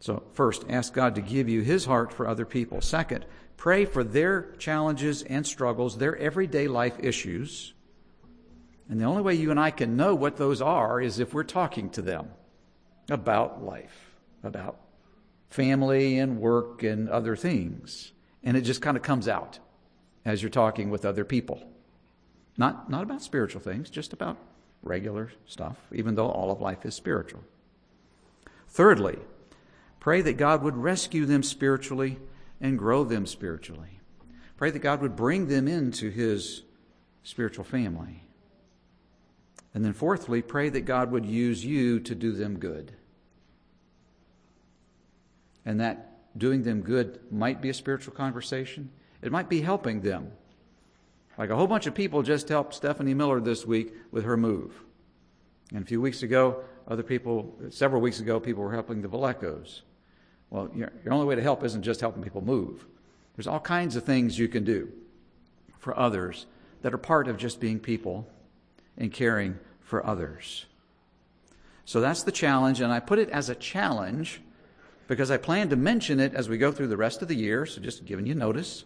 So, 0.00 0.22
first, 0.32 0.64
ask 0.68 0.92
God 0.92 1.14
to 1.14 1.20
give 1.20 1.48
you 1.48 1.62
his 1.62 1.84
heart 1.86 2.12
for 2.12 2.28
other 2.28 2.44
people. 2.44 2.80
Second, 2.80 3.24
pray 3.56 3.84
for 3.84 4.04
their 4.04 4.52
challenges 4.58 5.22
and 5.22 5.46
struggles, 5.46 5.96
their 5.96 6.16
everyday 6.16 6.68
life 6.68 6.96
issues. 7.00 7.72
And 8.88 9.00
the 9.00 9.04
only 9.04 9.22
way 9.22 9.34
you 9.34 9.50
and 9.50 9.58
I 9.58 9.70
can 9.70 9.96
know 9.96 10.14
what 10.14 10.36
those 10.36 10.60
are 10.60 11.00
is 11.00 11.18
if 11.18 11.32
we're 11.32 11.42
talking 11.42 11.88
to 11.90 12.02
them 12.02 12.28
about 13.08 13.64
life, 13.64 14.14
about 14.42 14.78
family 15.48 16.18
and 16.18 16.38
work 16.38 16.82
and 16.82 17.08
other 17.08 17.36
things. 17.36 18.12
And 18.42 18.56
it 18.56 18.62
just 18.62 18.82
kind 18.82 18.96
of 18.96 19.02
comes 19.02 19.28
out 19.28 19.58
as 20.24 20.42
you're 20.42 20.50
talking 20.50 20.90
with 20.90 21.04
other 21.04 21.24
people. 21.24 21.62
Not, 22.56 22.90
not 22.90 23.02
about 23.02 23.22
spiritual 23.22 23.60
things, 23.60 23.90
just 23.90 24.12
about 24.12 24.36
regular 24.82 25.32
stuff, 25.46 25.76
even 25.92 26.14
though 26.14 26.28
all 26.28 26.50
of 26.50 26.60
life 26.60 26.84
is 26.84 26.94
spiritual. 26.94 27.42
Thirdly, 28.68 29.18
pray 30.04 30.20
that 30.20 30.36
God 30.36 30.62
would 30.62 30.76
rescue 30.76 31.24
them 31.24 31.42
spiritually 31.42 32.18
and 32.60 32.78
grow 32.78 33.04
them 33.04 33.24
spiritually. 33.24 34.00
Pray 34.58 34.70
that 34.70 34.80
God 34.80 35.00
would 35.00 35.16
bring 35.16 35.48
them 35.48 35.66
into 35.66 36.10
his 36.10 36.62
spiritual 37.22 37.64
family. 37.64 38.22
And 39.72 39.82
then, 39.82 39.94
fourthly, 39.94 40.42
pray 40.42 40.68
that 40.68 40.82
God 40.82 41.10
would 41.10 41.24
use 41.24 41.64
you 41.64 42.00
to 42.00 42.14
do 42.14 42.32
them 42.32 42.58
good. 42.58 42.92
And 45.64 45.80
that 45.80 46.18
doing 46.36 46.64
them 46.64 46.82
good 46.82 47.20
might 47.30 47.62
be 47.62 47.70
a 47.70 47.74
spiritual 47.74 48.12
conversation, 48.12 48.90
it 49.22 49.32
might 49.32 49.48
be 49.48 49.62
helping 49.62 50.02
them. 50.02 50.32
Like 51.38 51.48
a 51.48 51.56
whole 51.56 51.66
bunch 51.66 51.86
of 51.86 51.94
people 51.94 52.22
just 52.22 52.50
helped 52.50 52.74
Stephanie 52.74 53.14
Miller 53.14 53.40
this 53.40 53.64
week 53.64 53.94
with 54.10 54.24
her 54.24 54.36
move. 54.36 54.82
And 55.72 55.82
a 55.82 55.86
few 55.86 56.02
weeks 56.02 56.22
ago, 56.22 56.62
other 56.86 57.02
people, 57.02 57.56
several 57.70 58.02
weeks 58.02 58.20
ago, 58.20 58.38
people 58.38 58.62
were 58.62 58.74
helping 58.74 59.00
the 59.00 59.08
Valecos. 59.08 59.80
Well, 60.54 60.70
your, 60.72 60.92
your 61.02 61.12
only 61.12 61.26
way 61.26 61.34
to 61.34 61.42
help 61.42 61.64
isn't 61.64 61.82
just 61.82 62.00
helping 62.00 62.22
people 62.22 62.40
move. 62.40 62.86
There's 63.34 63.48
all 63.48 63.58
kinds 63.58 63.96
of 63.96 64.04
things 64.04 64.38
you 64.38 64.46
can 64.46 64.62
do 64.62 64.88
for 65.80 65.98
others 65.98 66.46
that 66.82 66.94
are 66.94 66.98
part 66.98 67.26
of 67.26 67.38
just 67.38 67.58
being 67.58 67.80
people 67.80 68.28
and 68.96 69.12
caring 69.12 69.58
for 69.80 70.06
others. 70.06 70.66
So 71.84 72.00
that's 72.00 72.22
the 72.22 72.30
challenge, 72.30 72.80
and 72.80 72.92
I 72.92 73.00
put 73.00 73.18
it 73.18 73.30
as 73.30 73.48
a 73.48 73.56
challenge 73.56 74.40
because 75.08 75.28
I 75.28 75.38
plan 75.38 75.70
to 75.70 75.76
mention 75.76 76.20
it 76.20 76.34
as 76.34 76.48
we 76.48 76.56
go 76.56 76.70
through 76.70 76.86
the 76.86 76.96
rest 76.96 77.20
of 77.20 77.26
the 77.26 77.34
year. 77.34 77.66
So 77.66 77.80
just 77.80 78.04
giving 78.04 78.24
you 78.24 78.36
notice. 78.36 78.84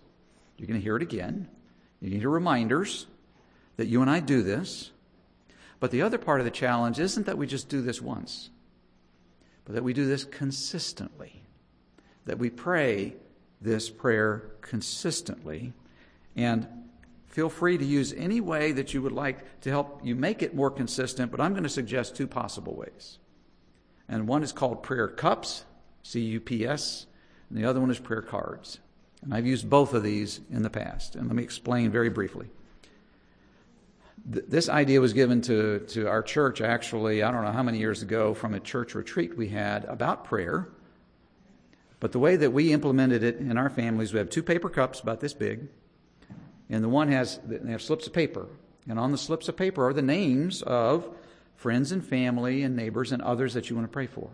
You're 0.56 0.68
going 0.68 0.80
to 0.80 0.82
hear 0.82 0.96
it 0.96 1.02
again. 1.02 1.48
You 2.00 2.08
need 2.08 2.24
reminders 2.24 3.06
that 3.76 3.88
you 3.88 4.00
and 4.00 4.10
I 4.10 4.20
do 4.20 4.42
this. 4.42 4.90
But 5.80 5.90
the 5.90 6.00
other 6.00 6.16
part 6.16 6.40
of 6.40 6.46
the 6.46 6.50
challenge 6.50 6.98
isn't 6.98 7.26
that 7.26 7.36
we 7.36 7.46
just 7.46 7.68
do 7.68 7.82
this 7.82 8.00
once, 8.00 8.48
but 9.66 9.74
that 9.74 9.84
we 9.84 9.92
do 9.92 10.06
this 10.06 10.24
consistently. 10.24 11.42
That 12.28 12.38
we 12.38 12.50
pray 12.50 13.14
this 13.60 13.90
prayer 13.90 14.52
consistently. 14.60 15.72
And 16.36 16.68
feel 17.26 17.48
free 17.48 17.78
to 17.78 17.84
use 17.84 18.12
any 18.12 18.40
way 18.40 18.72
that 18.72 18.92
you 18.92 19.02
would 19.02 19.12
like 19.12 19.60
to 19.62 19.70
help 19.70 20.00
you 20.04 20.14
make 20.14 20.42
it 20.42 20.54
more 20.54 20.70
consistent, 20.70 21.30
but 21.32 21.40
I'm 21.40 21.52
going 21.52 21.64
to 21.64 21.68
suggest 21.68 22.16
two 22.16 22.26
possible 22.26 22.74
ways. 22.74 23.18
And 24.08 24.28
one 24.28 24.42
is 24.42 24.52
called 24.52 24.82
prayer 24.82 25.08
cups, 25.08 25.64
C 26.02 26.20
U 26.20 26.40
P 26.40 26.66
S, 26.66 27.06
and 27.48 27.58
the 27.58 27.64
other 27.64 27.80
one 27.80 27.90
is 27.90 27.98
prayer 27.98 28.22
cards. 28.22 28.78
And 29.22 29.34
I've 29.34 29.46
used 29.46 29.68
both 29.68 29.94
of 29.94 30.02
these 30.02 30.40
in 30.50 30.62
the 30.62 30.70
past. 30.70 31.16
And 31.16 31.26
let 31.26 31.34
me 31.34 31.42
explain 31.42 31.90
very 31.90 32.10
briefly. 32.10 32.48
this 34.28 34.68
idea 34.68 35.00
was 35.00 35.12
given 35.12 35.40
to, 35.42 35.80
to 35.80 36.06
our 36.06 36.22
church, 36.22 36.60
actually, 36.60 37.22
I 37.22 37.30
don't 37.30 37.44
know 37.44 37.52
how 37.52 37.62
many 37.62 37.78
years 37.78 38.02
ago, 38.02 38.34
from 38.34 38.54
a 38.54 38.60
church 38.60 38.94
retreat 38.94 39.36
we 39.36 39.48
had 39.48 39.84
about 39.86 40.24
prayer. 40.24 40.68
But 42.00 42.12
the 42.12 42.18
way 42.18 42.36
that 42.36 42.52
we 42.52 42.72
implemented 42.72 43.22
it 43.22 43.38
in 43.38 43.58
our 43.58 43.70
families, 43.70 44.12
we 44.12 44.18
have 44.18 44.30
two 44.30 44.42
paper 44.42 44.68
cups 44.68 45.00
about 45.00 45.20
this 45.20 45.34
big, 45.34 45.68
and 46.70 46.84
the 46.84 46.88
one 46.88 47.08
has 47.08 47.40
they 47.44 47.72
have 47.72 47.82
slips 47.82 48.06
of 48.06 48.12
paper, 48.12 48.46
and 48.88 48.98
on 48.98 49.10
the 49.10 49.18
slips 49.18 49.48
of 49.48 49.56
paper 49.56 49.86
are 49.86 49.92
the 49.92 50.02
names 50.02 50.62
of 50.62 51.08
friends 51.56 51.90
and 51.90 52.06
family 52.06 52.62
and 52.62 52.76
neighbors 52.76 53.10
and 53.10 53.20
others 53.22 53.54
that 53.54 53.68
you 53.68 53.74
want 53.74 53.88
to 53.88 53.92
pray 53.92 54.06
for. 54.06 54.30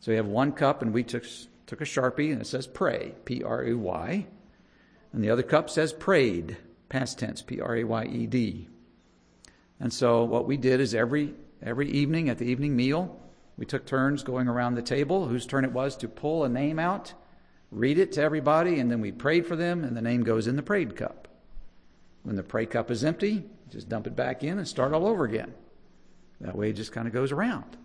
So 0.00 0.10
we 0.10 0.16
have 0.16 0.26
one 0.26 0.52
cup, 0.52 0.82
and 0.82 0.92
we 0.92 1.04
took 1.04 1.24
took 1.66 1.80
a 1.80 1.84
sharpie 1.84 2.32
and 2.32 2.40
it 2.40 2.46
says 2.46 2.66
pray, 2.66 3.14
P 3.24 3.44
R 3.44 3.64
A 3.64 3.74
Y, 3.74 4.26
and 5.12 5.22
the 5.22 5.30
other 5.30 5.44
cup 5.44 5.70
says 5.70 5.92
prayed, 5.92 6.56
past 6.88 7.20
tense, 7.20 7.40
P 7.40 7.60
R 7.60 7.76
A 7.76 7.84
Y 7.84 8.04
E 8.04 8.26
D. 8.26 8.68
And 9.78 9.92
so 9.92 10.24
what 10.24 10.46
we 10.46 10.56
did 10.56 10.80
is 10.80 10.92
every 10.94 11.34
every 11.62 11.88
evening 11.88 12.28
at 12.28 12.38
the 12.38 12.46
evening 12.46 12.74
meal, 12.74 13.21
we 13.56 13.66
took 13.66 13.84
turns 13.84 14.22
going 14.22 14.48
around 14.48 14.74
the 14.74 14.82
table, 14.82 15.28
whose 15.28 15.46
turn 15.46 15.64
it 15.64 15.72
was 15.72 15.96
to 15.96 16.08
pull 16.08 16.44
a 16.44 16.48
name 16.48 16.78
out, 16.78 17.14
read 17.70 17.98
it 17.98 18.12
to 18.12 18.22
everybody, 18.22 18.78
and 18.78 18.90
then 18.90 19.00
we 19.00 19.12
prayed 19.12 19.46
for 19.46 19.56
them, 19.56 19.84
and 19.84 19.96
the 19.96 20.02
name 20.02 20.22
goes 20.22 20.46
in 20.46 20.56
the 20.56 20.62
prayed 20.62 20.96
cup. 20.96 21.28
When 22.22 22.36
the 22.36 22.42
pray 22.42 22.66
cup 22.66 22.90
is 22.90 23.04
empty, 23.04 23.44
just 23.70 23.88
dump 23.88 24.06
it 24.06 24.14
back 24.14 24.44
in 24.44 24.58
and 24.58 24.68
start 24.68 24.92
all 24.92 25.06
over 25.06 25.24
again. 25.24 25.54
That 26.40 26.56
way 26.56 26.70
it 26.70 26.74
just 26.74 26.92
kind 26.92 27.06
of 27.06 27.14
goes 27.14 27.32
around. 27.32 27.76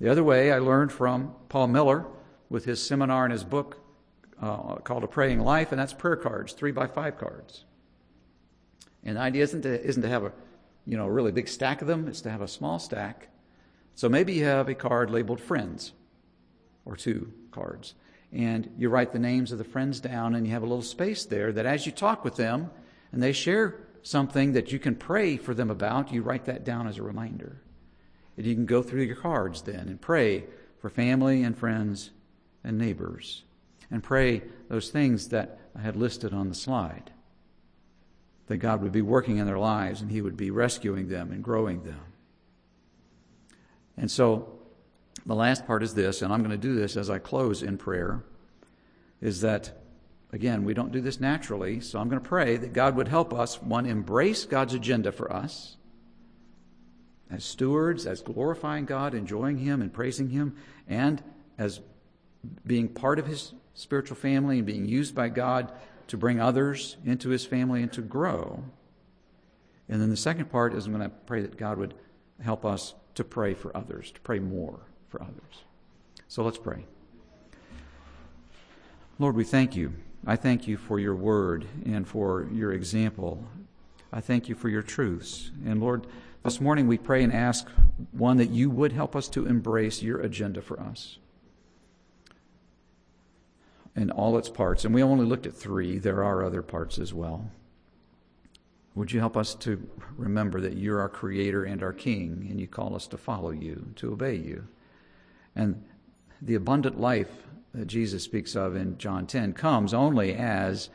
The 0.00 0.08
other 0.08 0.24
way 0.24 0.52
I 0.52 0.58
learned 0.58 0.92
from 0.92 1.34
Paul 1.48 1.68
Miller 1.68 2.06
with 2.48 2.64
his 2.64 2.84
seminar 2.84 3.24
and 3.24 3.32
his 3.32 3.44
book 3.44 3.78
uh, 4.40 4.76
called 4.76 5.04
A 5.04 5.06
Praying 5.06 5.40
Life, 5.40 5.72
and 5.72 5.80
that's 5.80 5.92
prayer 5.92 6.16
cards, 6.16 6.52
three 6.52 6.72
by 6.72 6.86
five 6.86 7.18
cards. 7.18 7.64
And 9.04 9.16
the 9.16 9.20
idea 9.20 9.42
isn't 9.42 9.62
to, 9.62 9.82
isn't 9.82 10.02
to 10.02 10.08
have 10.08 10.24
a 10.24 10.32
you 10.86 10.96
know 10.96 11.06
a 11.06 11.10
really 11.10 11.32
big 11.32 11.48
stack 11.48 11.82
of 11.82 11.88
them; 11.88 12.08
it's 12.08 12.20
to 12.22 12.30
have 12.30 12.40
a 12.40 12.48
small 12.48 12.78
stack. 12.78 13.28
So 14.00 14.08
maybe 14.08 14.32
you 14.32 14.46
have 14.46 14.70
a 14.70 14.74
card 14.74 15.10
labeled 15.10 15.42
friends, 15.42 15.92
or 16.86 16.96
two 16.96 17.34
cards, 17.50 17.92
and 18.32 18.72
you 18.78 18.88
write 18.88 19.12
the 19.12 19.18
names 19.18 19.52
of 19.52 19.58
the 19.58 19.62
friends 19.64 20.00
down, 20.00 20.34
and 20.34 20.46
you 20.46 20.54
have 20.54 20.62
a 20.62 20.66
little 20.66 20.80
space 20.80 21.26
there 21.26 21.52
that 21.52 21.66
as 21.66 21.84
you 21.84 21.92
talk 21.92 22.24
with 22.24 22.36
them, 22.36 22.70
and 23.12 23.22
they 23.22 23.32
share 23.32 23.76
something 24.02 24.54
that 24.54 24.72
you 24.72 24.78
can 24.78 24.94
pray 24.94 25.36
for 25.36 25.52
them 25.52 25.68
about, 25.68 26.14
you 26.14 26.22
write 26.22 26.46
that 26.46 26.64
down 26.64 26.86
as 26.86 26.96
a 26.96 27.02
reminder. 27.02 27.60
And 28.38 28.46
you 28.46 28.54
can 28.54 28.64
go 28.64 28.82
through 28.82 29.02
your 29.02 29.16
cards 29.16 29.60
then 29.60 29.86
and 29.90 30.00
pray 30.00 30.44
for 30.78 30.88
family 30.88 31.42
and 31.42 31.54
friends 31.54 32.10
and 32.64 32.78
neighbors 32.78 33.42
and 33.90 34.02
pray 34.02 34.44
those 34.70 34.88
things 34.88 35.28
that 35.28 35.58
I 35.76 35.82
had 35.82 35.94
listed 35.94 36.32
on 36.32 36.48
the 36.48 36.54
slide. 36.54 37.10
That 38.46 38.56
God 38.56 38.80
would 38.80 38.92
be 38.92 39.02
working 39.02 39.36
in 39.36 39.44
their 39.44 39.58
lives 39.58 40.00
and 40.00 40.10
He 40.10 40.22
would 40.22 40.38
be 40.38 40.50
rescuing 40.50 41.08
them 41.08 41.32
and 41.32 41.44
growing 41.44 41.82
them. 41.82 42.00
And 44.00 44.10
so 44.10 44.58
the 45.26 45.34
last 45.34 45.66
part 45.66 45.82
is 45.82 45.94
this, 45.94 46.22
and 46.22 46.32
I'm 46.32 46.40
going 46.40 46.50
to 46.50 46.56
do 46.56 46.74
this 46.74 46.96
as 46.96 47.10
I 47.10 47.18
close 47.18 47.62
in 47.62 47.76
prayer, 47.76 48.24
is 49.20 49.42
that, 49.42 49.78
again, 50.32 50.64
we 50.64 50.72
don't 50.72 50.90
do 50.90 51.02
this 51.02 51.20
naturally, 51.20 51.80
so 51.80 51.98
I'm 51.98 52.08
going 52.08 52.20
to 52.20 52.28
pray 52.28 52.56
that 52.56 52.72
God 52.72 52.96
would 52.96 53.08
help 53.08 53.34
us, 53.34 53.60
one, 53.60 53.84
embrace 53.84 54.46
God's 54.46 54.72
agenda 54.72 55.12
for 55.12 55.30
us 55.30 55.76
as 57.30 57.44
stewards, 57.44 58.06
as 58.06 58.22
glorifying 58.22 58.86
God, 58.86 59.14
enjoying 59.14 59.58
Him, 59.58 59.82
and 59.82 59.92
praising 59.92 60.30
Him, 60.30 60.56
and 60.88 61.22
as 61.58 61.80
being 62.66 62.88
part 62.88 63.18
of 63.18 63.26
His 63.26 63.52
spiritual 63.74 64.16
family 64.16 64.56
and 64.56 64.66
being 64.66 64.88
used 64.88 65.14
by 65.14 65.28
God 65.28 65.70
to 66.08 66.16
bring 66.16 66.40
others 66.40 66.96
into 67.04 67.28
His 67.28 67.44
family 67.44 67.82
and 67.82 67.92
to 67.92 68.00
grow. 68.00 68.64
And 69.90 70.00
then 70.00 70.08
the 70.08 70.16
second 70.16 70.50
part 70.50 70.72
is 70.72 70.86
I'm 70.86 70.92
going 70.92 71.08
to 71.08 71.14
pray 71.26 71.42
that 71.42 71.58
God 71.58 71.76
would 71.76 71.94
help 72.42 72.64
us 72.64 72.94
to 73.20 73.24
pray 73.24 73.52
for 73.52 73.76
others, 73.76 74.10
to 74.10 74.20
pray 74.20 74.38
more 74.38 74.80
for 75.10 75.20
others. 75.20 75.64
So 76.26 76.42
let's 76.42 76.56
pray. 76.56 76.86
Lord, 79.18 79.36
we 79.36 79.44
thank 79.44 79.76
you. 79.76 79.92
I 80.26 80.36
thank 80.36 80.66
you 80.66 80.78
for 80.78 80.98
your 80.98 81.14
word 81.14 81.66
and 81.84 82.08
for 82.08 82.48
your 82.50 82.72
example. 82.72 83.44
I 84.10 84.22
thank 84.22 84.48
you 84.48 84.54
for 84.54 84.70
your 84.70 84.80
truths. 84.80 85.50
And 85.66 85.82
Lord, 85.82 86.06
this 86.42 86.62
morning 86.62 86.86
we 86.86 86.96
pray 86.96 87.22
and 87.22 87.30
ask, 87.30 87.68
one, 88.12 88.38
that 88.38 88.48
you 88.48 88.70
would 88.70 88.92
help 88.92 89.14
us 89.14 89.28
to 89.28 89.46
embrace 89.46 90.02
your 90.02 90.22
agenda 90.22 90.62
for 90.62 90.80
us 90.80 91.18
in 93.94 94.10
all 94.10 94.38
its 94.38 94.48
parts. 94.48 94.86
And 94.86 94.94
we 94.94 95.02
only 95.02 95.26
looked 95.26 95.44
at 95.44 95.54
three, 95.54 95.98
there 95.98 96.24
are 96.24 96.42
other 96.42 96.62
parts 96.62 96.98
as 96.98 97.12
well. 97.12 97.50
Would 99.00 99.12
you 99.12 99.18
help 99.18 99.38
us 99.38 99.54
to 99.54 99.82
remember 100.18 100.60
that 100.60 100.76
you're 100.76 101.00
our 101.00 101.08
creator 101.08 101.64
and 101.64 101.82
our 101.82 101.94
king, 101.94 102.46
and 102.50 102.60
you 102.60 102.66
call 102.66 102.94
us 102.94 103.06
to 103.06 103.16
follow 103.16 103.50
you, 103.50 103.94
to 103.96 104.12
obey 104.12 104.34
you? 104.34 104.68
And 105.56 105.82
the 106.42 106.56
abundant 106.56 107.00
life 107.00 107.30
that 107.72 107.86
Jesus 107.86 108.22
speaks 108.22 108.54
of 108.54 108.76
in 108.76 108.98
John 108.98 109.26
10 109.26 109.54
comes 109.54 109.94
only 109.94 110.34
as 110.34 110.90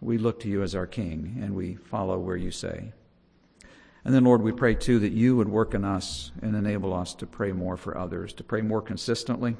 we 0.00 0.18
look 0.18 0.40
to 0.40 0.48
you 0.48 0.64
as 0.64 0.74
our 0.74 0.88
king 0.88 1.38
and 1.40 1.54
we 1.54 1.76
follow 1.76 2.18
where 2.18 2.36
you 2.36 2.50
say. 2.50 2.92
And 4.04 4.12
then, 4.12 4.24
Lord, 4.24 4.42
we 4.42 4.50
pray 4.50 4.74
too 4.74 4.98
that 4.98 5.12
you 5.12 5.36
would 5.36 5.48
work 5.48 5.74
in 5.74 5.84
us 5.84 6.32
and 6.42 6.56
enable 6.56 6.92
us 6.92 7.14
to 7.14 7.28
pray 7.28 7.52
more 7.52 7.76
for 7.76 7.96
others, 7.96 8.32
to 8.32 8.42
pray 8.42 8.60
more 8.60 8.82
consistently, 8.82 9.56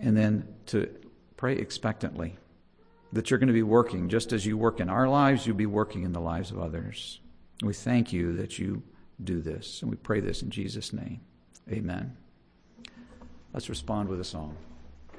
and 0.00 0.16
then 0.16 0.46
to 0.66 0.88
pray 1.36 1.56
expectantly 1.56 2.36
that 3.12 3.30
you're 3.30 3.38
going 3.38 3.48
to 3.48 3.52
be 3.52 3.62
working 3.62 4.08
just 4.08 4.32
as 4.32 4.46
you 4.46 4.56
work 4.56 4.80
in 4.80 4.88
our 4.88 5.08
lives, 5.08 5.46
you'll 5.46 5.56
be 5.56 5.66
working 5.66 6.04
in 6.04 6.12
the 6.12 6.20
lives 6.20 6.50
of 6.50 6.58
others. 6.58 7.20
We 7.62 7.74
thank 7.74 8.12
you 8.12 8.36
that 8.36 8.58
you 8.58 8.82
do 9.22 9.40
this, 9.40 9.82
and 9.82 9.90
we 9.90 9.96
pray 9.96 10.20
this 10.20 10.42
in 10.42 10.50
Jesus' 10.50 10.92
name. 10.92 11.20
Amen. 11.70 12.16
Let's 13.52 13.68
respond 13.68 14.08
with 14.08 14.20
a 14.20 14.24
song. 14.24 14.56